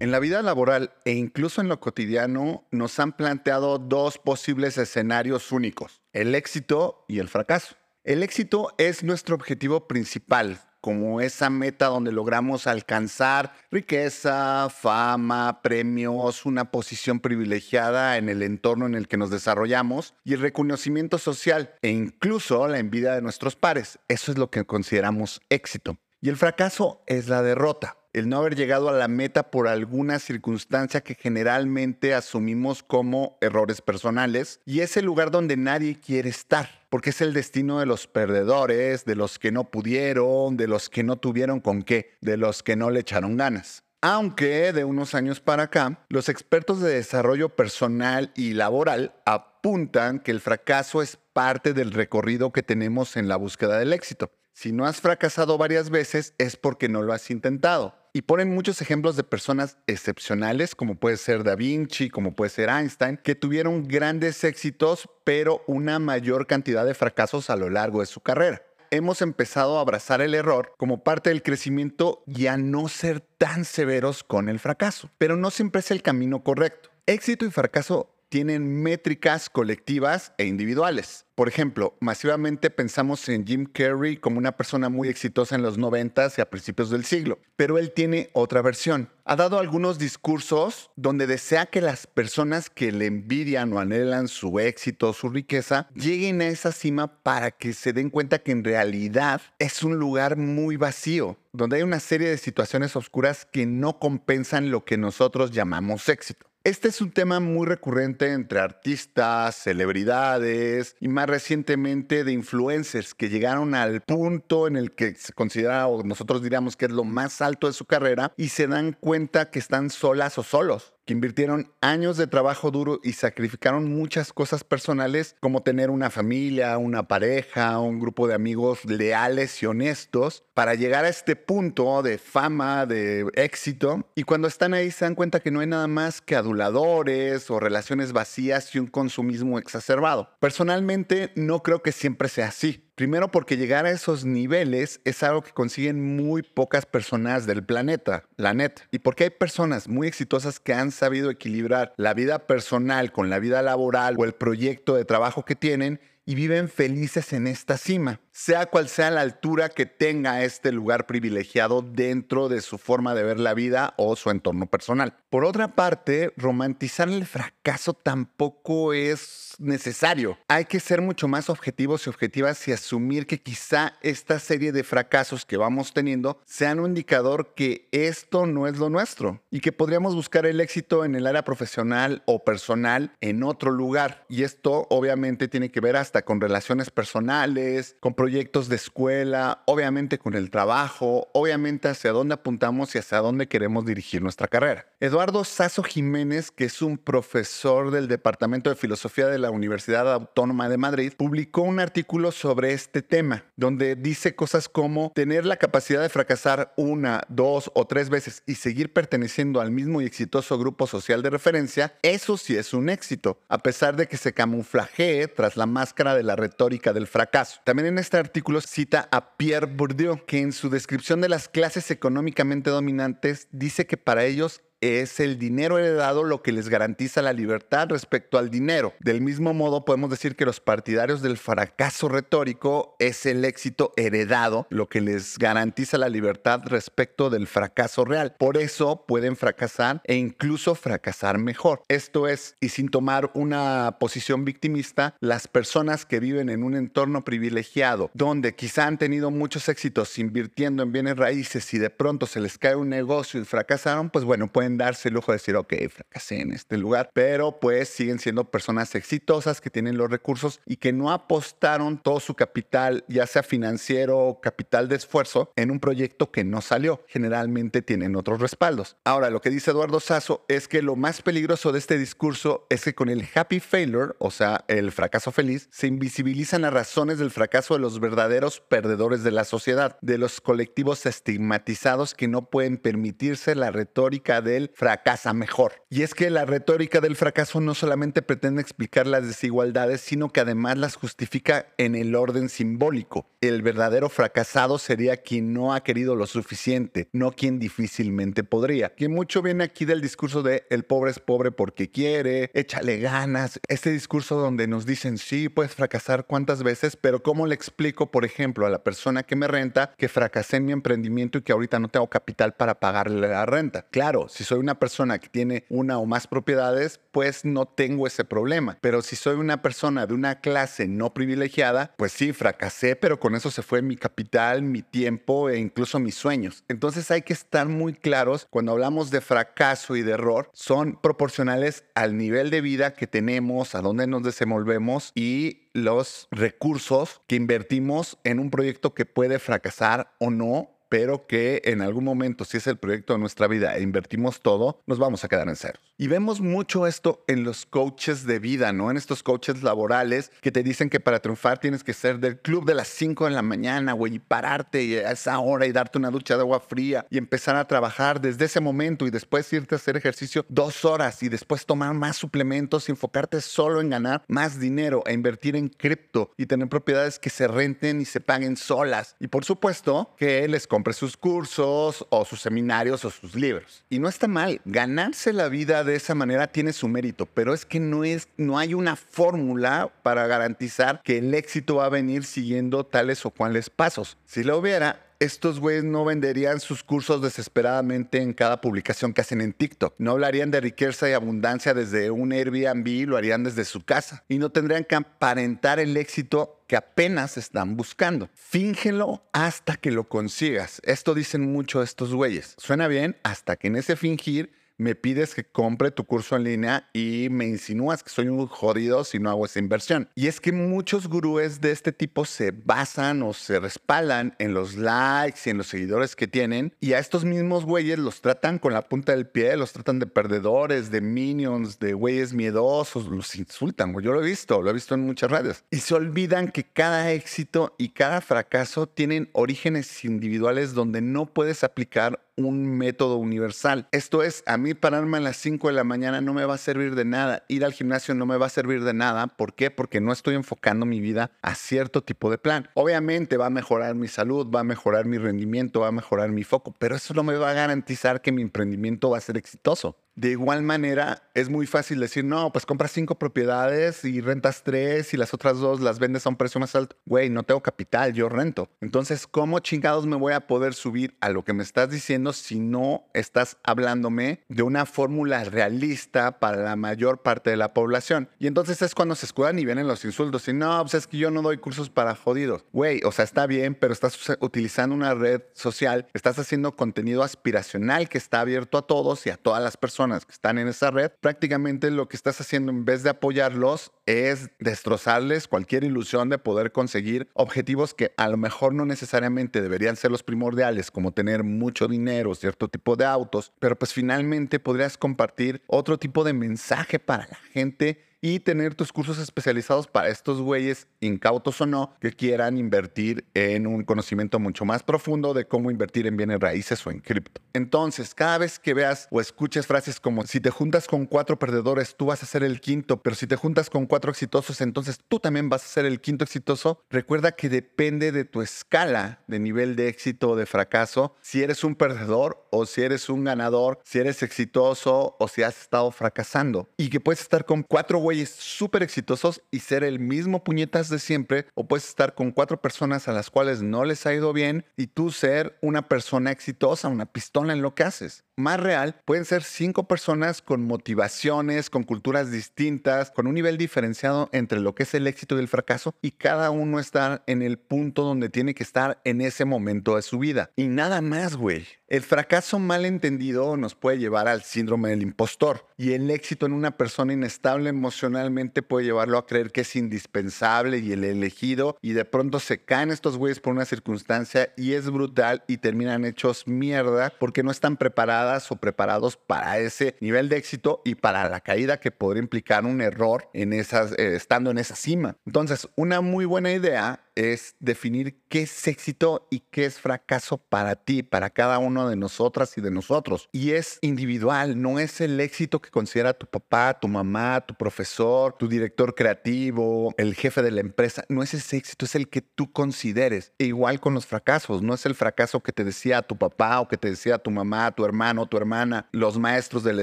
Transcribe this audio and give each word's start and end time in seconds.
En 0.00 0.10
la 0.12 0.18
vida 0.18 0.40
laboral 0.40 0.94
e 1.04 1.12
incluso 1.12 1.60
en 1.60 1.68
lo 1.68 1.78
cotidiano 1.78 2.66
nos 2.70 2.98
han 2.98 3.12
planteado 3.12 3.78
dos 3.78 4.16
posibles 4.16 4.78
escenarios 4.78 5.52
únicos, 5.52 6.00
el 6.14 6.34
éxito 6.34 7.04
y 7.06 7.18
el 7.18 7.28
fracaso. 7.28 7.76
El 8.02 8.22
éxito 8.22 8.74
es 8.78 9.04
nuestro 9.04 9.34
objetivo 9.34 9.86
principal, 9.86 10.69
como 10.80 11.20
esa 11.20 11.50
meta 11.50 11.86
donde 11.86 12.12
logramos 12.12 12.66
alcanzar 12.66 13.52
riqueza, 13.70 14.68
fama, 14.70 15.60
premios, 15.62 16.46
una 16.46 16.70
posición 16.70 17.20
privilegiada 17.20 18.16
en 18.16 18.28
el 18.28 18.42
entorno 18.42 18.86
en 18.86 18.94
el 18.94 19.08
que 19.08 19.16
nos 19.16 19.30
desarrollamos 19.30 20.14
y 20.24 20.34
el 20.34 20.40
reconocimiento 20.40 21.18
social 21.18 21.74
e 21.82 21.90
incluso 21.90 22.66
la 22.68 22.78
envidia 22.78 23.12
de 23.12 23.22
nuestros 23.22 23.56
pares. 23.56 23.98
Eso 24.08 24.32
es 24.32 24.38
lo 24.38 24.50
que 24.50 24.64
consideramos 24.64 25.40
éxito. 25.50 25.98
Y 26.20 26.28
el 26.28 26.36
fracaso 26.36 27.02
es 27.06 27.28
la 27.28 27.42
derrota 27.42 27.99
el 28.12 28.28
no 28.28 28.38
haber 28.38 28.56
llegado 28.56 28.88
a 28.88 28.92
la 28.92 29.08
meta 29.08 29.50
por 29.50 29.68
alguna 29.68 30.18
circunstancia 30.18 31.00
que 31.00 31.14
generalmente 31.14 32.14
asumimos 32.14 32.82
como 32.82 33.38
errores 33.40 33.80
personales 33.80 34.60
y 34.66 34.80
es 34.80 34.96
el 34.96 35.04
lugar 35.04 35.30
donde 35.30 35.56
nadie 35.56 35.98
quiere 36.00 36.28
estar, 36.28 36.68
porque 36.88 37.10
es 37.10 37.20
el 37.20 37.32
destino 37.32 37.78
de 37.78 37.86
los 37.86 38.06
perdedores, 38.08 39.04
de 39.04 39.14
los 39.14 39.38
que 39.38 39.52
no 39.52 39.70
pudieron, 39.70 40.56
de 40.56 40.66
los 40.66 40.90
que 40.90 41.04
no 41.04 41.16
tuvieron 41.16 41.60
con 41.60 41.82
qué, 41.82 42.16
de 42.20 42.36
los 42.36 42.62
que 42.62 42.76
no 42.76 42.90
le 42.90 43.00
echaron 43.00 43.36
ganas. 43.36 43.84
Aunque 44.02 44.72
de 44.72 44.84
unos 44.84 45.14
años 45.14 45.40
para 45.40 45.64
acá, 45.64 46.04
los 46.08 46.28
expertos 46.30 46.80
de 46.80 46.94
desarrollo 46.94 47.50
personal 47.50 48.32
y 48.34 48.54
laboral 48.54 49.14
apuntan 49.26 50.20
que 50.20 50.30
el 50.30 50.40
fracaso 50.40 51.02
es 51.02 51.18
parte 51.34 51.74
del 51.74 51.92
recorrido 51.92 52.50
que 52.50 52.62
tenemos 52.62 53.16
en 53.16 53.28
la 53.28 53.36
búsqueda 53.36 53.78
del 53.78 53.92
éxito. 53.92 54.32
Si 54.52 54.72
no 54.72 54.86
has 54.86 55.00
fracasado 55.00 55.58
varias 55.58 55.90
veces 55.90 56.34
es 56.38 56.56
porque 56.56 56.88
no 56.88 57.02
lo 57.02 57.12
has 57.12 57.30
intentado 57.30 57.99
y 58.12 58.22
ponen 58.22 58.54
muchos 58.54 58.80
ejemplos 58.82 59.16
de 59.16 59.24
personas 59.24 59.78
excepcionales, 59.86 60.74
como 60.74 60.96
puede 60.96 61.16
ser 61.16 61.44
Da 61.44 61.54
Vinci, 61.54 62.10
como 62.10 62.34
puede 62.34 62.50
ser 62.50 62.68
Einstein, 62.68 63.16
que 63.16 63.34
tuvieron 63.34 63.86
grandes 63.86 64.42
éxitos, 64.44 65.08
pero 65.24 65.62
una 65.66 65.98
mayor 65.98 66.46
cantidad 66.46 66.84
de 66.84 66.94
fracasos 66.94 67.50
a 67.50 67.56
lo 67.56 67.70
largo 67.70 68.00
de 68.00 68.06
su 68.06 68.20
carrera. 68.20 68.62
Hemos 68.92 69.22
empezado 69.22 69.78
a 69.78 69.82
abrazar 69.82 70.20
el 70.20 70.34
error 70.34 70.74
como 70.76 71.04
parte 71.04 71.30
del 71.30 71.44
crecimiento 71.44 72.24
y 72.26 72.48
a 72.48 72.56
no 72.56 72.88
ser 72.88 73.20
tan 73.20 73.64
severos 73.64 74.24
con 74.24 74.48
el 74.48 74.58
fracaso, 74.58 75.10
pero 75.16 75.36
no 75.36 75.50
siempre 75.50 75.80
es 75.80 75.92
el 75.92 76.02
camino 76.02 76.42
correcto. 76.42 76.90
Éxito 77.06 77.44
y 77.44 77.50
fracaso 77.50 78.12
tienen 78.30 78.82
métricas 78.82 79.50
colectivas 79.50 80.32
e 80.38 80.46
individuales. 80.46 81.26
Por 81.34 81.48
ejemplo, 81.48 81.96
masivamente 82.00 82.70
pensamos 82.70 83.28
en 83.28 83.46
Jim 83.46 83.66
Carrey 83.66 84.16
como 84.16 84.38
una 84.38 84.56
persona 84.56 84.88
muy 84.88 85.08
exitosa 85.08 85.56
en 85.56 85.62
los 85.62 85.78
90 85.78 86.28
y 86.36 86.40
a 86.40 86.50
principios 86.50 86.90
del 86.90 87.04
siglo, 87.04 87.38
pero 87.56 87.78
él 87.78 87.92
tiene 87.92 88.30
otra 88.32 88.62
versión. 88.62 89.10
Ha 89.24 89.36
dado 89.36 89.58
algunos 89.58 89.98
discursos 89.98 90.90
donde 90.96 91.26
desea 91.26 91.66
que 91.66 91.80
las 91.80 92.06
personas 92.06 92.70
que 92.70 92.92
le 92.92 93.06
envidian 93.06 93.72
o 93.72 93.80
anhelan 93.80 94.28
su 94.28 94.60
éxito, 94.60 95.12
su 95.12 95.28
riqueza, 95.28 95.88
lleguen 95.94 96.40
a 96.40 96.48
esa 96.48 96.72
cima 96.72 97.22
para 97.22 97.50
que 97.50 97.72
se 97.72 97.92
den 97.92 98.10
cuenta 98.10 98.38
que 98.38 98.52
en 98.52 98.62
realidad 98.62 99.40
es 99.58 99.82
un 99.82 99.96
lugar 99.96 100.36
muy 100.36 100.76
vacío, 100.76 101.36
donde 101.52 101.76
hay 101.76 101.82
una 101.82 102.00
serie 102.00 102.28
de 102.28 102.38
situaciones 102.38 102.94
oscuras 102.96 103.46
que 103.50 103.66
no 103.66 103.98
compensan 103.98 104.70
lo 104.70 104.84
que 104.84 104.98
nosotros 104.98 105.50
llamamos 105.50 106.08
éxito. 106.08 106.49
Este 106.62 106.88
es 106.88 107.00
un 107.00 107.10
tema 107.10 107.40
muy 107.40 107.66
recurrente 107.66 108.34
entre 108.34 108.60
artistas, 108.60 109.56
celebridades 109.56 110.94
y 111.00 111.08
más 111.08 111.26
recientemente 111.26 112.22
de 112.22 112.32
influencers 112.32 113.14
que 113.14 113.30
llegaron 113.30 113.74
al 113.74 114.02
punto 114.02 114.66
en 114.66 114.76
el 114.76 114.92
que 114.92 115.14
se 115.14 115.32
considera 115.32 115.86
o 115.86 116.02
nosotros 116.02 116.42
diríamos 116.42 116.76
que 116.76 116.84
es 116.84 116.90
lo 116.90 117.04
más 117.04 117.40
alto 117.40 117.66
de 117.66 117.72
su 117.72 117.86
carrera 117.86 118.34
y 118.36 118.50
se 118.50 118.66
dan 118.66 118.94
cuenta 119.00 119.50
que 119.50 119.58
están 119.58 119.88
solas 119.88 120.36
o 120.36 120.42
solos 120.42 120.92
invirtieron 121.12 121.72
años 121.80 122.16
de 122.16 122.26
trabajo 122.26 122.70
duro 122.70 123.00
y 123.02 123.12
sacrificaron 123.12 123.92
muchas 123.92 124.32
cosas 124.32 124.64
personales 124.64 125.36
como 125.40 125.62
tener 125.62 125.90
una 125.90 126.10
familia, 126.10 126.78
una 126.78 127.08
pareja, 127.08 127.78
un 127.78 128.00
grupo 128.00 128.26
de 128.26 128.34
amigos 128.34 128.84
leales 128.84 129.62
y 129.62 129.66
honestos 129.66 130.44
para 130.54 130.74
llegar 130.74 131.04
a 131.04 131.08
este 131.08 131.36
punto 131.36 132.02
de 132.02 132.18
fama, 132.18 132.86
de 132.86 133.26
éxito. 133.34 134.06
Y 134.14 134.24
cuando 134.24 134.48
están 134.48 134.74
ahí 134.74 134.90
se 134.90 135.04
dan 135.04 135.14
cuenta 135.14 135.40
que 135.40 135.50
no 135.50 135.60
hay 135.60 135.66
nada 135.66 135.86
más 135.86 136.20
que 136.20 136.36
aduladores 136.36 137.50
o 137.50 137.60
relaciones 137.60 138.12
vacías 138.12 138.74
y 138.74 138.78
un 138.78 138.86
consumismo 138.86 139.58
exacerbado. 139.58 140.30
Personalmente 140.40 141.32
no 141.36 141.62
creo 141.62 141.82
que 141.82 141.92
siempre 141.92 142.28
sea 142.28 142.48
así. 142.48 142.89
Primero 143.00 143.30
porque 143.30 143.56
llegar 143.56 143.86
a 143.86 143.90
esos 143.92 144.26
niveles 144.26 145.00
es 145.06 145.22
algo 145.22 145.40
que 145.40 145.52
consiguen 145.52 146.16
muy 146.16 146.42
pocas 146.42 146.84
personas 146.84 147.46
del 147.46 147.64
planeta, 147.64 148.24
la 148.36 148.52
net. 148.52 148.82
Y 148.90 148.98
porque 148.98 149.24
hay 149.24 149.30
personas 149.30 149.88
muy 149.88 150.06
exitosas 150.06 150.60
que 150.60 150.74
han 150.74 150.90
sabido 150.92 151.30
equilibrar 151.30 151.94
la 151.96 152.12
vida 152.12 152.46
personal 152.46 153.10
con 153.10 153.30
la 153.30 153.38
vida 153.38 153.62
laboral 153.62 154.16
o 154.18 154.26
el 154.26 154.34
proyecto 154.34 154.96
de 154.96 155.06
trabajo 155.06 155.46
que 155.46 155.56
tienen 155.56 155.98
y 156.26 156.34
viven 156.34 156.68
felices 156.68 157.32
en 157.32 157.46
esta 157.46 157.78
cima, 157.78 158.20
sea 158.40 158.64
cual 158.64 158.88
sea 158.88 159.10
la 159.10 159.20
altura 159.20 159.68
que 159.68 159.84
tenga 159.84 160.42
este 160.44 160.72
lugar 160.72 161.06
privilegiado 161.06 161.82
dentro 161.82 162.48
de 162.48 162.62
su 162.62 162.78
forma 162.78 163.14
de 163.14 163.22
ver 163.22 163.38
la 163.38 163.52
vida 163.52 163.92
o 163.98 164.16
su 164.16 164.30
entorno 164.30 164.64
personal. 164.64 165.14
Por 165.28 165.44
otra 165.44 165.68
parte, 165.68 166.32
romantizar 166.38 167.10
el 167.10 167.26
fracaso 167.26 167.92
tampoco 167.92 168.94
es 168.94 169.56
necesario. 169.58 170.38
Hay 170.48 170.64
que 170.64 170.80
ser 170.80 171.02
mucho 171.02 171.28
más 171.28 171.50
objetivos 171.50 172.06
y 172.06 172.10
objetivas 172.10 172.66
y 172.66 172.72
asumir 172.72 173.26
que 173.26 173.42
quizá 173.42 173.92
esta 174.00 174.38
serie 174.38 174.72
de 174.72 174.84
fracasos 174.84 175.44
que 175.44 175.58
vamos 175.58 175.92
teniendo 175.92 176.40
sean 176.46 176.80
un 176.80 176.86
indicador 176.86 177.52
que 177.54 177.90
esto 177.92 178.46
no 178.46 178.66
es 178.66 178.78
lo 178.78 178.88
nuestro 178.88 179.42
y 179.50 179.60
que 179.60 179.72
podríamos 179.72 180.14
buscar 180.14 180.46
el 180.46 180.62
éxito 180.62 181.04
en 181.04 181.14
el 181.14 181.26
área 181.26 181.44
profesional 181.44 182.22
o 182.24 182.42
personal 182.42 183.12
en 183.20 183.42
otro 183.42 183.70
lugar. 183.70 184.24
Y 184.30 184.44
esto 184.44 184.86
obviamente 184.88 185.46
tiene 185.46 185.70
que 185.70 185.80
ver 185.80 185.96
hasta 185.96 186.22
con 186.22 186.40
relaciones 186.40 186.88
personales, 186.88 187.96
con 188.00 188.14
proyectos 188.14 188.29
de 188.30 188.76
escuela, 188.76 189.62
obviamente 189.66 190.18
con 190.18 190.34
el 190.34 190.50
trabajo, 190.50 191.28
obviamente 191.34 191.88
hacia 191.88 192.12
dónde 192.12 192.34
apuntamos 192.34 192.94
y 192.94 192.98
hacia 192.98 193.18
dónde 193.18 193.48
queremos 193.48 193.84
dirigir 193.84 194.22
nuestra 194.22 194.46
carrera. 194.46 194.86
Eduardo 195.00 195.44
Sasso 195.44 195.82
Jiménez, 195.82 196.50
que 196.50 196.64
es 196.64 196.80
un 196.80 196.96
profesor 196.96 197.90
del 197.90 198.06
Departamento 198.06 198.70
de 198.70 198.76
Filosofía 198.76 199.26
de 199.26 199.38
la 199.38 199.50
Universidad 199.50 200.12
Autónoma 200.12 200.68
de 200.68 200.78
Madrid, 200.78 201.12
publicó 201.16 201.62
un 201.62 201.80
artículo 201.80 202.32
sobre 202.32 202.72
este 202.72 203.02
tema, 203.02 203.44
donde 203.56 203.96
dice 203.96 204.34
cosas 204.34 204.68
como 204.68 205.12
tener 205.14 205.44
la 205.44 205.56
capacidad 205.56 206.00
de 206.00 206.08
fracasar 206.08 206.72
una, 206.76 207.22
dos 207.28 207.70
o 207.74 207.86
tres 207.86 208.10
veces 208.10 208.42
y 208.46 208.54
seguir 208.54 208.92
perteneciendo 208.92 209.60
al 209.60 209.70
mismo 209.70 210.00
y 210.00 210.06
exitoso 210.06 210.58
grupo 210.58 210.86
social 210.86 211.22
de 211.22 211.30
referencia, 211.30 211.94
eso 212.02 212.36
sí 212.36 212.56
es 212.56 212.74
un 212.74 212.90
éxito, 212.90 213.40
a 213.48 213.58
pesar 213.58 213.96
de 213.96 214.06
que 214.06 214.16
se 214.16 214.32
camuflajee 214.32 215.28
tras 215.28 215.56
la 215.56 215.66
máscara 215.66 216.14
de 216.14 216.22
la 216.22 216.36
retórica 216.36 216.92
del 216.92 217.06
fracaso. 217.06 217.60
También 217.64 217.88
en 217.88 217.98
este 217.98 218.09
artículo 218.18 218.60
cita 218.60 219.08
a 219.12 219.36
Pierre 219.36 219.66
Bourdieu, 219.66 220.24
que 220.26 220.38
en 220.38 220.52
su 220.52 220.70
descripción 220.70 221.20
de 221.20 221.28
las 221.28 221.48
clases 221.48 221.90
económicamente 221.90 222.70
dominantes 222.70 223.48
dice 223.52 223.86
que 223.86 223.96
para 223.96 224.24
ellos 224.24 224.62
es 224.80 225.20
el 225.20 225.38
dinero 225.38 225.78
heredado 225.78 226.24
lo 226.24 226.42
que 226.42 226.52
les 226.52 226.68
garantiza 226.68 227.22
la 227.22 227.32
libertad 227.32 227.88
respecto 227.88 228.38
al 228.38 228.50
dinero. 228.50 228.94
Del 229.00 229.20
mismo 229.20 229.54
modo, 229.54 229.84
podemos 229.84 230.10
decir 230.10 230.36
que 230.36 230.46
los 230.46 230.60
partidarios 230.60 231.22
del 231.22 231.36
fracaso 231.36 232.08
retórico 232.08 232.96
es 232.98 233.26
el 233.26 233.44
éxito 233.44 233.92
heredado 233.96 234.66
lo 234.70 234.88
que 234.88 235.00
les 235.00 235.38
garantiza 235.38 235.98
la 235.98 236.08
libertad 236.08 236.62
respecto 236.64 237.30
del 237.30 237.46
fracaso 237.46 238.04
real. 238.04 238.34
Por 238.38 238.56
eso 238.56 239.04
pueden 239.06 239.36
fracasar 239.36 240.00
e 240.04 240.16
incluso 240.16 240.74
fracasar 240.74 241.38
mejor. 241.38 241.82
Esto 241.88 242.28
es, 242.28 242.56
y 242.60 242.70
sin 242.70 242.88
tomar 242.88 243.30
una 243.34 243.96
posición 243.98 244.44
victimista, 244.44 245.16
las 245.20 245.48
personas 245.48 246.06
que 246.06 246.20
viven 246.20 246.48
en 246.48 246.64
un 246.64 246.74
entorno 246.74 247.22
privilegiado, 247.22 248.10
donde 248.14 248.54
quizá 248.54 248.86
han 248.86 248.98
tenido 248.98 249.30
muchos 249.30 249.68
éxitos 249.68 250.18
invirtiendo 250.18 250.82
en 250.82 250.92
bienes 250.92 251.16
raíces 251.16 251.72
y 251.74 251.78
de 251.78 251.90
pronto 251.90 252.26
se 252.26 252.40
les 252.40 252.58
cae 252.58 252.76
un 252.76 252.88
negocio 252.88 253.40
y 253.40 253.44
fracasaron, 253.44 254.10
pues 254.10 254.24
bueno, 254.24 254.50
pueden 254.50 254.69
darse 254.78 255.08
el 255.08 255.14
lujo 255.14 255.32
de 255.32 255.36
decir, 255.36 255.56
ok, 255.56 255.74
fracasé 255.88 256.40
en 256.40 256.52
este 256.52 256.76
lugar, 256.78 257.10
pero 257.12 257.58
pues 257.60 257.88
siguen 257.88 258.18
siendo 258.18 258.50
personas 258.50 258.94
exitosas 258.94 259.60
que 259.60 259.70
tienen 259.70 259.96
los 259.96 260.10
recursos 260.10 260.60
y 260.66 260.76
que 260.76 260.92
no 260.92 261.10
apostaron 261.10 261.98
todo 261.98 262.20
su 262.20 262.34
capital, 262.34 263.04
ya 263.08 263.26
sea 263.26 263.42
financiero 263.42 264.18
o 264.18 264.40
capital 264.40 264.88
de 264.88 264.96
esfuerzo, 264.96 265.52
en 265.56 265.70
un 265.70 265.80
proyecto 265.80 266.30
que 266.30 266.44
no 266.44 266.60
salió. 266.60 267.04
Generalmente 267.08 267.82
tienen 267.82 268.16
otros 268.16 268.40
respaldos. 268.40 268.96
Ahora, 269.04 269.30
lo 269.30 269.40
que 269.40 269.50
dice 269.50 269.70
Eduardo 269.70 270.00
Sasso 270.00 270.44
es 270.48 270.68
que 270.68 270.82
lo 270.82 270.96
más 270.96 271.22
peligroso 271.22 271.72
de 271.72 271.78
este 271.78 271.98
discurso 271.98 272.66
es 272.70 272.84
que 272.84 272.94
con 272.94 273.08
el 273.08 273.28
happy 273.34 273.60
failure, 273.60 274.14
o 274.18 274.30
sea, 274.30 274.64
el 274.68 274.92
fracaso 274.92 275.32
feliz, 275.32 275.68
se 275.70 275.86
invisibilizan 275.86 276.62
las 276.62 276.72
razones 276.72 277.18
del 277.18 277.30
fracaso 277.30 277.74
de 277.74 277.80
los 277.80 278.00
verdaderos 278.00 278.60
perdedores 278.60 279.22
de 279.22 279.30
la 279.30 279.44
sociedad, 279.44 279.98
de 280.00 280.18
los 280.18 280.40
colectivos 280.40 281.06
estigmatizados 281.06 282.14
que 282.14 282.28
no 282.28 282.50
pueden 282.50 282.76
permitirse 282.76 283.54
la 283.54 283.70
retórica 283.70 284.40
de 284.42 284.56
fracasa 284.68 285.32
mejor. 285.32 285.72
Y 285.88 286.02
es 286.02 286.14
que 286.14 286.30
la 286.30 286.44
retórica 286.44 287.00
del 287.00 287.16
fracaso 287.16 287.60
no 287.60 287.74
solamente 287.74 288.22
pretende 288.22 288.60
explicar 288.60 289.06
las 289.06 289.26
desigualdades, 289.26 290.00
sino 290.00 290.30
que 290.30 290.40
además 290.40 290.76
las 290.76 290.96
justifica 290.96 291.66
en 291.78 291.94
el 291.94 292.14
orden 292.14 292.48
simbólico. 292.48 293.26
El 293.40 293.62
verdadero 293.62 294.08
fracasado 294.08 294.78
sería 294.78 295.16
quien 295.16 295.52
no 295.52 295.72
ha 295.72 295.82
querido 295.82 296.14
lo 296.14 296.26
suficiente, 296.26 297.08
no 297.12 297.32
quien 297.32 297.58
difícilmente 297.58 298.44
podría. 298.44 298.94
Que 298.94 299.08
mucho 299.08 299.42
viene 299.42 299.64
aquí 299.64 299.84
del 299.84 300.00
discurso 300.00 300.42
de 300.42 300.66
el 300.70 300.84
pobre 300.84 301.10
es 301.10 301.18
pobre 301.18 301.50
porque 301.50 301.90
quiere, 301.90 302.50
échale 302.54 302.98
ganas. 302.98 303.60
Este 303.68 303.90
discurso 303.90 304.36
donde 304.36 304.66
nos 304.66 304.86
dicen, 304.86 305.18
sí, 305.18 305.48
puedes 305.48 305.74
fracasar 305.74 306.26
cuántas 306.26 306.62
veces, 306.62 306.96
pero 306.96 307.22
¿cómo 307.22 307.46
le 307.46 307.54
explico, 307.54 308.10
por 308.10 308.24
ejemplo, 308.24 308.66
a 308.66 308.70
la 308.70 308.84
persona 308.84 309.22
que 309.22 309.36
me 309.36 309.48
renta 309.48 309.94
que 309.96 310.08
fracasé 310.08 310.56
en 310.56 310.66
mi 310.66 310.72
emprendimiento 310.72 311.38
y 311.38 311.42
que 311.42 311.52
ahorita 311.52 311.78
no 311.78 311.88
tengo 311.88 312.08
capital 312.08 312.54
para 312.54 312.78
pagarle 312.80 313.28
la 313.28 313.46
renta? 313.46 313.86
Claro, 313.90 314.28
si 314.28 314.44
soy 314.50 314.58
una 314.58 314.80
persona 314.80 315.20
que 315.20 315.28
tiene 315.28 315.64
una 315.68 315.98
o 315.98 316.06
más 316.06 316.26
propiedades, 316.26 316.98
pues 317.12 317.44
no 317.44 317.66
tengo 317.66 318.08
ese 318.08 318.24
problema. 318.24 318.78
Pero 318.80 319.00
si 319.00 319.14
soy 319.14 319.36
una 319.36 319.62
persona 319.62 320.08
de 320.08 320.14
una 320.14 320.40
clase 320.40 320.88
no 320.88 321.14
privilegiada, 321.14 321.94
pues 321.96 322.10
sí, 322.10 322.32
fracasé, 322.32 322.96
pero 322.96 323.20
con 323.20 323.36
eso 323.36 323.52
se 323.52 323.62
fue 323.62 323.80
mi 323.80 323.94
capital, 323.94 324.62
mi 324.62 324.82
tiempo 324.82 325.48
e 325.48 325.60
incluso 325.60 326.00
mis 326.00 326.16
sueños. 326.16 326.64
Entonces 326.66 327.12
hay 327.12 327.22
que 327.22 327.32
estar 327.32 327.68
muy 327.68 327.92
claros 327.92 328.48
cuando 328.50 328.72
hablamos 328.72 329.12
de 329.12 329.20
fracaso 329.20 329.94
y 329.94 330.02
de 330.02 330.14
error, 330.14 330.50
son 330.52 330.98
proporcionales 331.00 331.84
al 331.94 332.16
nivel 332.16 332.50
de 332.50 332.60
vida 332.60 332.94
que 332.94 333.06
tenemos, 333.06 333.76
a 333.76 333.82
dónde 333.82 334.08
nos 334.08 334.24
desenvolvemos 334.24 335.12
y 335.14 335.68
los 335.74 336.26
recursos 336.32 337.20
que 337.28 337.36
invertimos 337.36 338.18
en 338.24 338.40
un 338.40 338.50
proyecto 338.50 338.94
que 338.94 339.06
puede 339.06 339.38
fracasar 339.38 340.12
o 340.18 340.30
no 340.30 340.79
pero 340.90 341.26
que 341.26 341.62
en 341.64 341.80
algún 341.80 342.04
momento, 342.04 342.44
si 342.44 342.58
es 342.58 342.66
el 342.66 342.76
proyecto 342.76 343.14
de 343.14 343.20
nuestra 343.20 343.46
vida 343.46 343.76
e 343.76 343.82
invertimos 343.82 344.42
todo, 344.42 344.82
nos 344.86 344.98
vamos 344.98 345.24
a 345.24 345.28
quedar 345.28 345.48
en 345.48 345.56
cero. 345.56 345.78
Y 345.96 346.08
vemos 346.08 346.40
mucho 346.40 346.86
esto 346.86 347.24
en 347.28 347.44
los 347.44 347.64
coaches 347.64 348.26
de 348.26 348.38
vida, 348.38 348.72
¿no? 348.72 348.90
En 348.90 348.96
estos 348.96 349.22
coaches 349.22 349.62
laborales 349.62 350.32
que 350.40 350.50
te 350.50 350.62
dicen 350.62 350.90
que 350.90 350.98
para 350.98 351.20
triunfar 351.20 351.58
tienes 351.58 351.84
que 351.84 351.92
ser 351.92 352.18
del 352.18 352.40
club 352.40 352.64
de 352.64 352.74
las 352.74 352.88
5 352.88 353.26
de 353.26 353.30
la 353.30 353.42
mañana, 353.42 353.92
güey, 353.92 354.16
y 354.16 354.18
pararte 354.18 355.06
a 355.06 355.12
esa 355.12 355.38
hora 355.38 355.66
y 355.66 355.72
darte 355.72 355.98
una 355.98 356.10
ducha 356.10 356.34
de 356.34 356.40
agua 356.40 356.58
fría 356.58 357.06
y 357.08 357.18
empezar 357.18 357.54
a 357.54 357.68
trabajar 357.68 358.20
desde 358.20 358.46
ese 358.46 358.60
momento 358.60 359.06
y 359.06 359.10
después 359.10 359.52
irte 359.52 359.76
a 359.76 359.78
hacer 359.78 359.96
ejercicio 359.96 360.44
dos 360.48 360.84
horas 360.84 361.22
y 361.22 361.28
después 361.28 361.66
tomar 361.66 361.94
más 361.94 362.16
suplementos 362.16 362.88
y 362.88 362.92
enfocarte 362.92 363.40
solo 363.40 363.80
en 363.80 363.90
ganar 363.90 364.24
más 364.26 364.58
dinero 364.58 365.04
e 365.06 365.12
invertir 365.12 365.54
en 365.54 365.68
cripto 365.68 366.32
y 366.36 366.46
tener 366.46 366.68
propiedades 366.68 367.20
que 367.20 367.30
se 367.30 367.46
renten 367.46 368.00
y 368.00 368.04
se 368.06 368.20
paguen 368.20 368.56
solas. 368.56 369.14
Y 369.20 369.28
por 369.28 369.44
supuesto 369.44 370.14
que 370.18 370.48
les 370.48 370.66
compre 370.80 370.94
sus 370.94 371.14
cursos 371.14 372.06
o 372.08 372.24
sus 372.24 372.40
seminarios 372.40 373.04
o 373.04 373.10
sus 373.10 373.34
libros. 373.34 373.84
Y 373.90 373.98
no 373.98 374.08
está 374.08 374.28
mal, 374.28 374.62
ganarse 374.64 375.34
la 375.34 375.50
vida 375.50 375.84
de 375.84 375.94
esa 375.94 376.14
manera 376.14 376.46
tiene 376.46 376.72
su 376.72 376.88
mérito, 376.88 377.26
pero 377.26 377.52
es 377.52 377.66
que 377.66 377.80
no, 377.80 378.02
es, 378.02 378.28
no 378.38 378.58
hay 378.58 378.72
una 378.72 378.96
fórmula 378.96 379.92
para 380.02 380.26
garantizar 380.26 381.02
que 381.02 381.18
el 381.18 381.34
éxito 381.34 381.76
va 381.76 381.84
a 381.84 381.90
venir 381.90 382.24
siguiendo 382.24 382.86
tales 382.86 383.26
o 383.26 383.30
cuales 383.30 383.68
pasos. 383.68 384.16
Si 384.24 384.42
lo 384.42 384.56
hubiera, 384.56 385.10
estos 385.20 385.60
güeyes 385.60 385.84
no 385.84 386.06
venderían 386.06 386.60
sus 386.60 386.82
cursos 386.82 387.20
desesperadamente 387.20 388.22
en 388.22 388.32
cada 388.32 388.62
publicación 388.62 389.12
que 389.12 389.20
hacen 389.20 389.42
en 389.42 389.52
TikTok. 389.52 389.96
No 389.98 390.12
hablarían 390.12 390.50
de 390.50 390.62
riqueza 390.62 391.10
y 391.10 391.12
abundancia 391.12 391.74
desde 391.74 392.10
un 392.10 392.32
Airbnb, 392.32 393.06
lo 393.06 393.18
harían 393.18 393.44
desde 393.44 393.66
su 393.66 393.84
casa. 393.84 394.24
Y 394.30 394.38
no 394.38 394.48
tendrían 394.48 394.84
que 394.84 394.94
aparentar 394.94 395.78
el 395.78 395.94
éxito 395.98 396.59
que 396.70 396.76
apenas 396.76 397.36
están 397.36 397.76
buscando. 397.76 398.30
Fíngelo 398.32 399.24
hasta 399.32 399.74
que 399.74 399.90
lo 399.90 400.08
consigas. 400.08 400.80
Esto 400.84 401.14
dicen 401.14 401.52
mucho 401.52 401.82
estos 401.82 402.14
güeyes. 402.14 402.54
Suena 402.58 402.86
bien 402.86 403.16
hasta 403.24 403.56
que 403.56 403.66
en 403.66 403.74
ese 403.74 403.96
fingir 403.96 404.52
me 404.80 404.94
pides 404.94 405.34
que 405.34 405.44
compre 405.44 405.90
tu 405.90 406.04
curso 406.04 406.36
en 406.36 406.44
línea 406.44 406.88
y 406.94 407.28
me 407.30 407.46
insinúas 407.46 408.02
que 408.02 408.08
soy 408.08 408.28
un 408.28 408.46
jodido 408.46 409.04
si 409.04 409.18
no 409.18 409.28
hago 409.28 409.44
esa 409.44 409.58
inversión. 409.58 410.08
Y 410.14 410.26
es 410.26 410.40
que 410.40 410.52
muchos 410.52 411.06
gurúes 411.06 411.60
de 411.60 411.70
este 411.70 411.92
tipo 411.92 412.24
se 412.24 412.50
basan 412.50 413.22
o 413.22 413.34
se 413.34 413.60
respaldan 413.60 414.34
en 414.38 414.54
los 414.54 414.76
likes 414.76 415.40
y 415.44 415.50
en 415.50 415.58
los 415.58 415.66
seguidores 415.66 416.16
que 416.16 416.26
tienen 416.26 416.74
y 416.80 416.94
a 416.94 416.98
estos 416.98 417.26
mismos 417.26 417.66
güeyes 417.66 417.98
los 417.98 418.22
tratan 418.22 418.58
con 418.58 418.72
la 418.72 418.88
punta 418.88 419.12
del 419.12 419.26
pie, 419.26 419.54
los 419.58 419.74
tratan 419.74 419.98
de 419.98 420.06
perdedores, 420.06 420.90
de 420.90 421.02
minions, 421.02 421.78
de 421.78 421.92
güeyes 421.92 422.32
miedosos, 422.32 423.06
los 423.06 423.36
insultan. 423.36 423.92
Yo 424.00 424.12
lo 424.12 424.22
he 424.22 424.26
visto, 424.26 424.62
lo 424.62 424.70
he 424.70 424.74
visto 424.74 424.94
en 424.94 425.02
muchas 425.02 425.30
redes. 425.30 425.62
Y 425.70 425.76
se 425.76 425.94
olvidan 425.94 426.50
que 426.50 426.64
cada 426.64 427.12
éxito 427.12 427.74
y 427.76 427.90
cada 427.90 428.22
fracaso 428.22 428.86
tienen 428.86 429.28
orígenes 429.32 430.06
individuales 430.06 430.72
donde 430.72 431.02
no 431.02 431.26
puedes 431.26 431.64
aplicar 431.64 432.18
un 432.44 432.64
método 432.78 433.16
universal. 433.16 433.88
Esto 433.92 434.22
es, 434.22 434.42
a 434.46 434.56
mí 434.56 434.74
pararme 434.74 435.18
a 435.18 435.20
las 435.20 435.36
5 435.36 435.68
de 435.68 435.74
la 435.74 435.84
mañana 435.84 436.20
no 436.20 436.34
me 436.34 436.44
va 436.44 436.54
a 436.54 436.58
servir 436.58 436.94
de 436.94 437.04
nada. 437.04 437.44
Ir 437.48 437.64
al 437.64 437.72
gimnasio 437.72 438.14
no 438.14 438.26
me 438.26 438.36
va 438.36 438.46
a 438.46 438.50
servir 438.50 438.84
de 438.84 438.94
nada. 438.94 439.26
¿Por 439.26 439.54
qué? 439.54 439.70
Porque 439.70 440.00
no 440.00 440.12
estoy 440.12 440.34
enfocando 440.34 440.86
mi 440.86 441.00
vida 441.00 441.30
a 441.42 441.54
cierto 441.54 442.02
tipo 442.02 442.30
de 442.30 442.38
plan. 442.38 442.68
Obviamente 442.74 443.36
va 443.36 443.46
a 443.46 443.50
mejorar 443.50 443.94
mi 443.94 444.08
salud, 444.08 444.50
va 444.54 444.60
a 444.60 444.64
mejorar 444.64 445.06
mi 445.06 445.18
rendimiento, 445.18 445.80
va 445.80 445.88
a 445.88 445.92
mejorar 445.92 446.30
mi 446.30 446.44
foco, 446.44 446.74
pero 446.78 446.96
eso 446.96 447.14
no 447.14 447.22
me 447.22 447.36
va 447.36 447.50
a 447.50 447.54
garantizar 447.54 448.20
que 448.20 448.32
mi 448.32 448.42
emprendimiento 448.42 449.10
va 449.10 449.18
a 449.18 449.20
ser 449.20 449.36
exitoso. 449.36 449.96
De 450.20 450.32
igual 450.32 450.62
manera, 450.62 451.22
es 451.32 451.48
muy 451.48 451.66
fácil 451.66 451.98
decir, 451.98 452.26
no, 452.26 452.52
pues 452.52 452.66
compras 452.66 452.90
cinco 452.90 453.18
propiedades 453.18 454.04
y 454.04 454.20
rentas 454.20 454.62
tres 454.62 455.14
y 455.14 455.16
las 455.16 455.32
otras 455.32 455.56
dos 455.56 455.80
las 455.80 455.98
vendes 455.98 456.26
a 456.26 456.28
un 456.28 456.36
precio 456.36 456.60
más 456.60 456.74
alto. 456.74 456.94
Güey, 457.06 457.30
no 457.30 457.42
tengo 457.42 457.62
capital, 457.62 458.12
yo 458.12 458.28
rento. 458.28 458.68
Entonces, 458.82 459.26
¿cómo 459.26 459.60
chingados 459.60 460.04
me 460.04 460.16
voy 460.16 460.34
a 460.34 460.46
poder 460.46 460.74
subir 460.74 461.16
a 461.22 461.30
lo 461.30 461.42
que 461.42 461.54
me 461.54 461.62
estás 461.62 461.88
diciendo 461.88 462.34
si 462.34 462.60
no 462.60 463.06
estás 463.14 463.56
hablándome 463.62 464.42
de 464.50 464.62
una 464.62 464.84
fórmula 464.84 465.42
realista 465.44 466.38
para 466.38 466.58
la 466.58 466.76
mayor 466.76 467.22
parte 467.22 467.48
de 467.48 467.56
la 467.56 467.72
población? 467.72 468.28
Y 468.38 468.46
entonces 468.46 468.82
es 468.82 468.94
cuando 468.94 469.14
se 469.14 469.24
escudan 469.24 469.58
y 469.58 469.64
vienen 469.64 469.88
los 469.88 470.04
insultos 470.04 470.46
y 470.48 470.52
no, 470.52 470.82
pues 470.82 470.92
es 470.92 471.06
que 471.06 471.16
yo 471.16 471.30
no 471.30 471.40
doy 471.40 471.56
cursos 471.56 471.88
para 471.88 472.14
jodidos. 472.14 472.66
Güey, 472.74 473.00
o 473.06 473.12
sea, 473.12 473.24
está 473.24 473.46
bien, 473.46 473.74
pero 473.74 473.94
estás 473.94 474.18
utilizando 474.40 474.94
una 474.94 475.14
red 475.14 475.40
social, 475.54 476.08
estás 476.12 476.38
haciendo 476.38 476.76
contenido 476.76 477.22
aspiracional 477.22 478.10
que 478.10 478.18
está 478.18 478.40
abierto 478.40 478.76
a 478.76 478.82
todos 478.82 479.26
y 479.26 479.30
a 479.30 479.38
todas 479.38 479.62
las 479.62 479.78
personas 479.78 480.09
que 480.18 480.32
están 480.32 480.58
en 480.58 480.68
esa 480.68 480.90
red, 480.90 481.12
prácticamente 481.20 481.90
lo 481.90 482.08
que 482.08 482.16
estás 482.16 482.40
haciendo 482.40 482.72
en 482.72 482.84
vez 482.84 483.02
de 483.02 483.10
apoyarlos 483.10 483.92
es 484.06 484.50
destrozarles 484.58 485.46
cualquier 485.48 485.84
ilusión 485.84 486.28
de 486.28 486.38
poder 486.38 486.72
conseguir 486.72 487.28
objetivos 487.34 487.94
que 487.94 488.12
a 488.16 488.28
lo 488.28 488.36
mejor 488.36 488.74
no 488.74 488.84
necesariamente 488.84 489.62
deberían 489.62 489.96
ser 489.96 490.10
los 490.10 490.22
primordiales, 490.22 490.90
como 490.90 491.12
tener 491.12 491.44
mucho 491.44 491.86
dinero, 491.86 492.34
cierto 492.34 492.68
tipo 492.68 492.96
de 492.96 493.04
autos, 493.04 493.52
pero 493.58 493.78
pues 493.78 493.92
finalmente 493.92 494.58
podrías 494.58 494.98
compartir 494.98 495.62
otro 495.66 495.98
tipo 495.98 496.24
de 496.24 496.32
mensaje 496.32 496.98
para 496.98 497.26
la 497.28 497.38
gente 497.52 498.09
y 498.20 498.40
tener 498.40 498.74
tus 498.74 498.92
cursos 498.92 499.18
especializados 499.18 499.86
para 499.86 500.08
estos 500.08 500.40
güeyes, 500.40 500.86
incautos 501.00 501.60
o 501.60 501.66
no, 501.66 501.94
que 502.00 502.12
quieran 502.12 502.58
invertir 502.58 503.24
en 503.34 503.66
un 503.66 503.84
conocimiento 503.84 504.38
mucho 504.38 504.64
más 504.64 504.82
profundo 504.82 505.32
de 505.32 505.46
cómo 505.46 505.70
invertir 505.70 506.06
en 506.06 506.16
bienes 506.16 506.40
raíces 506.40 506.86
o 506.86 506.90
en 506.90 507.00
cripto. 507.00 507.40
Entonces, 507.52 508.14
cada 508.14 508.38
vez 508.38 508.58
que 508.58 508.74
veas 508.74 509.08
o 509.10 509.20
escuches 509.20 509.66
frases 509.66 510.00
como 510.00 510.26
si 510.26 510.40
te 510.40 510.50
juntas 510.50 510.86
con 510.86 511.06
cuatro 511.06 511.38
perdedores, 511.38 511.96
tú 511.96 512.06
vas 512.06 512.22
a 512.22 512.26
ser 512.26 512.42
el 512.42 512.60
quinto, 512.60 513.02
pero 513.02 513.16
si 513.16 513.26
te 513.26 513.36
juntas 513.36 513.70
con 513.70 513.86
cuatro 513.86 514.10
exitosos, 514.10 514.60
entonces 514.60 514.98
tú 515.08 515.18
también 515.18 515.48
vas 515.48 515.64
a 515.64 515.68
ser 515.68 515.86
el 515.86 516.00
quinto 516.00 516.24
exitoso, 516.24 516.82
recuerda 516.90 517.32
que 517.32 517.48
depende 517.48 518.12
de 518.12 518.24
tu 518.24 518.42
escala 518.42 519.20
de 519.26 519.38
nivel 519.38 519.76
de 519.76 519.88
éxito 519.88 520.30
o 520.30 520.36
de 520.36 520.46
fracaso, 520.46 521.14
si 521.22 521.42
eres 521.42 521.64
un 521.64 521.74
perdedor 521.74 522.46
o 522.50 522.66
si 522.66 522.82
eres 522.82 523.08
un 523.08 523.24
ganador, 523.24 523.80
si 523.84 523.98
eres 523.98 524.22
exitoso 524.22 525.16
o 525.18 525.28
si 525.28 525.42
has 525.42 525.60
estado 525.62 525.90
fracasando. 525.90 526.68
Y 526.76 526.90
que 526.90 527.00
puedes 527.00 527.20
estar 527.20 527.44
con 527.44 527.62
cuatro 527.62 527.98
güeyes 527.98 528.09
güeyes 528.10 528.30
súper 528.30 528.82
exitosos 528.82 529.40
y 529.52 529.60
ser 529.60 529.84
el 529.84 530.00
mismo 530.00 530.42
puñetas 530.42 530.88
de 530.88 530.98
siempre, 530.98 531.46
o 531.54 531.68
puedes 531.68 531.88
estar 531.88 532.16
con 532.16 532.32
cuatro 532.32 532.60
personas 532.60 533.06
a 533.06 533.12
las 533.12 533.30
cuales 533.30 533.62
no 533.62 533.84
les 533.84 534.04
ha 534.04 534.12
ido 534.12 534.32
bien 534.32 534.64
y 534.76 534.88
tú 534.88 535.12
ser 535.12 535.56
una 535.62 535.88
persona 535.88 536.32
exitosa, 536.32 536.88
una 536.88 537.06
pistola 537.06 537.52
en 537.52 537.62
lo 537.62 537.76
que 537.76 537.84
haces 537.84 538.24
más 538.40 538.58
real, 538.58 538.96
pueden 539.04 539.24
ser 539.24 539.44
cinco 539.44 539.84
personas 539.86 540.42
con 540.42 540.64
motivaciones, 540.64 541.70
con 541.70 541.84
culturas 541.84 542.32
distintas, 542.32 543.10
con 543.10 543.26
un 543.26 543.34
nivel 543.34 543.56
diferenciado 543.56 544.28
entre 544.32 544.60
lo 544.60 544.74
que 544.74 544.82
es 544.82 544.94
el 544.94 545.06
éxito 545.06 545.36
y 545.36 545.40
el 545.40 545.48
fracaso, 545.48 545.94
y 546.02 546.12
cada 546.12 546.50
uno 546.50 546.80
está 546.80 547.22
en 547.26 547.42
el 547.42 547.58
punto 547.58 548.02
donde 548.02 548.28
tiene 548.28 548.54
que 548.54 548.62
estar 548.62 549.00
en 549.04 549.20
ese 549.20 549.44
momento 549.44 549.96
de 549.96 550.02
su 550.02 550.18
vida. 550.18 550.50
Y 550.56 550.66
nada 550.66 551.00
más, 551.00 551.36
güey. 551.36 551.66
El 551.90 552.02
fracaso 552.02 552.60
mal 552.60 552.84
entendido 552.84 553.56
nos 553.56 553.74
puede 553.74 553.98
llevar 553.98 554.28
al 554.28 554.44
síndrome 554.44 554.90
del 554.90 555.02
impostor 555.02 555.66
y 555.76 555.92
el 555.94 556.08
éxito 556.12 556.46
en 556.46 556.52
una 556.52 556.76
persona 556.76 557.14
inestable 557.14 557.68
emocionalmente 557.68 558.62
puede 558.62 558.84
llevarlo 558.84 559.18
a 559.18 559.26
creer 559.26 559.50
que 559.50 559.62
es 559.62 559.74
indispensable 559.74 560.78
y 560.78 560.92
el 560.92 561.02
elegido 561.02 561.76
y 561.82 561.94
de 561.94 562.04
pronto 562.04 562.38
se 562.38 562.62
caen 562.62 562.92
estos 562.92 563.18
güeyes 563.18 563.40
por 563.40 563.54
una 563.54 563.64
circunstancia 563.64 564.52
y 564.56 564.74
es 564.74 564.88
brutal 564.88 565.42
y 565.48 565.56
terminan 565.56 566.04
hechos 566.04 566.46
mierda 566.46 567.12
porque 567.18 567.42
no 567.42 567.50
están 567.50 567.76
preparados 567.76 568.52
o 568.52 568.56
preparados 568.56 569.16
para 569.16 569.58
ese 569.58 569.96
nivel 570.00 570.28
de 570.28 570.36
éxito 570.36 570.82
y 570.84 570.94
para 570.94 571.28
la 571.28 571.40
caída 571.40 571.80
que 571.80 571.90
podría 571.90 572.22
implicar 572.22 572.66
un 572.66 572.82
error 572.82 573.28
en 573.34 573.52
esas, 573.52 573.98
eh, 573.98 574.14
estando 574.14 574.52
en 574.52 574.58
esa 574.58 574.76
cima. 574.76 575.16
Entonces, 575.26 575.68
una 575.74 576.00
muy 576.02 576.24
buena 576.24 576.52
idea 576.52 577.00
es 577.16 577.56
definir 577.58 578.22
qué 578.28 578.42
es 578.42 578.68
éxito 578.68 579.26
y 579.30 579.40
qué 579.50 579.64
es 579.66 579.78
fracaso 579.80 580.38
para 580.38 580.76
ti, 580.76 581.02
para 581.02 581.30
cada 581.30 581.58
uno 581.58 581.79
de 581.88 581.96
nosotras 581.96 582.56
y 582.56 582.60
de 582.60 582.70
nosotros. 582.70 583.28
Y 583.32 583.52
es 583.52 583.78
individual, 583.80 584.60
no 584.60 584.78
es 584.78 585.00
el 585.00 585.20
éxito 585.20 585.60
que 585.60 585.70
considera 585.70 586.14
tu 586.14 586.26
papá, 586.26 586.78
tu 586.80 586.88
mamá, 586.88 587.40
tu 587.40 587.54
profesor, 587.54 588.34
tu 588.38 588.48
director 588.48 588.94
creativo, 588.94 589.94
el 589.96 590.14
jefe 590.14 590.42
de 590.42 590.50
la 590.50 590.60
empresa. 590.60 591.04
No 591.08 591.22
es 591.22 591.34
ese 591.34 591.56
éxito, 591.56 591.84
es 591.84 591.94
el 591.94 592.08
que 592.08 592.22
tú 592.22 592.52
consideres. 592.52 593.32
E 593.38 593.46
igual 593.46 593.80
con 593.80 593.94
los 593.94 594.06
fracasos, 594.06 594.62
no 594.62 594.74
es 594.74 594.86
el 594.86 594.94
fracaso 594.94 595.40
que 595.40 595.52
te 595.52 595.64
decía 595.64 596.02
tu 596.02 596.16
papá 596.16 596.60
o 596.60 596.68
que 596.68 596.76
te 596.76 596.90
decía 596.90 597.18
tu 597.18 597.30
mamá, 597.30 597.72
tu 597.72 597.84
hermano, 597.84 598.26
tu 598.26 598.36
hermana, 598.36 598.88
los 598.92 599.18
maestros 599.18 599.64
de 599.64 599.72
la 599.72 599.82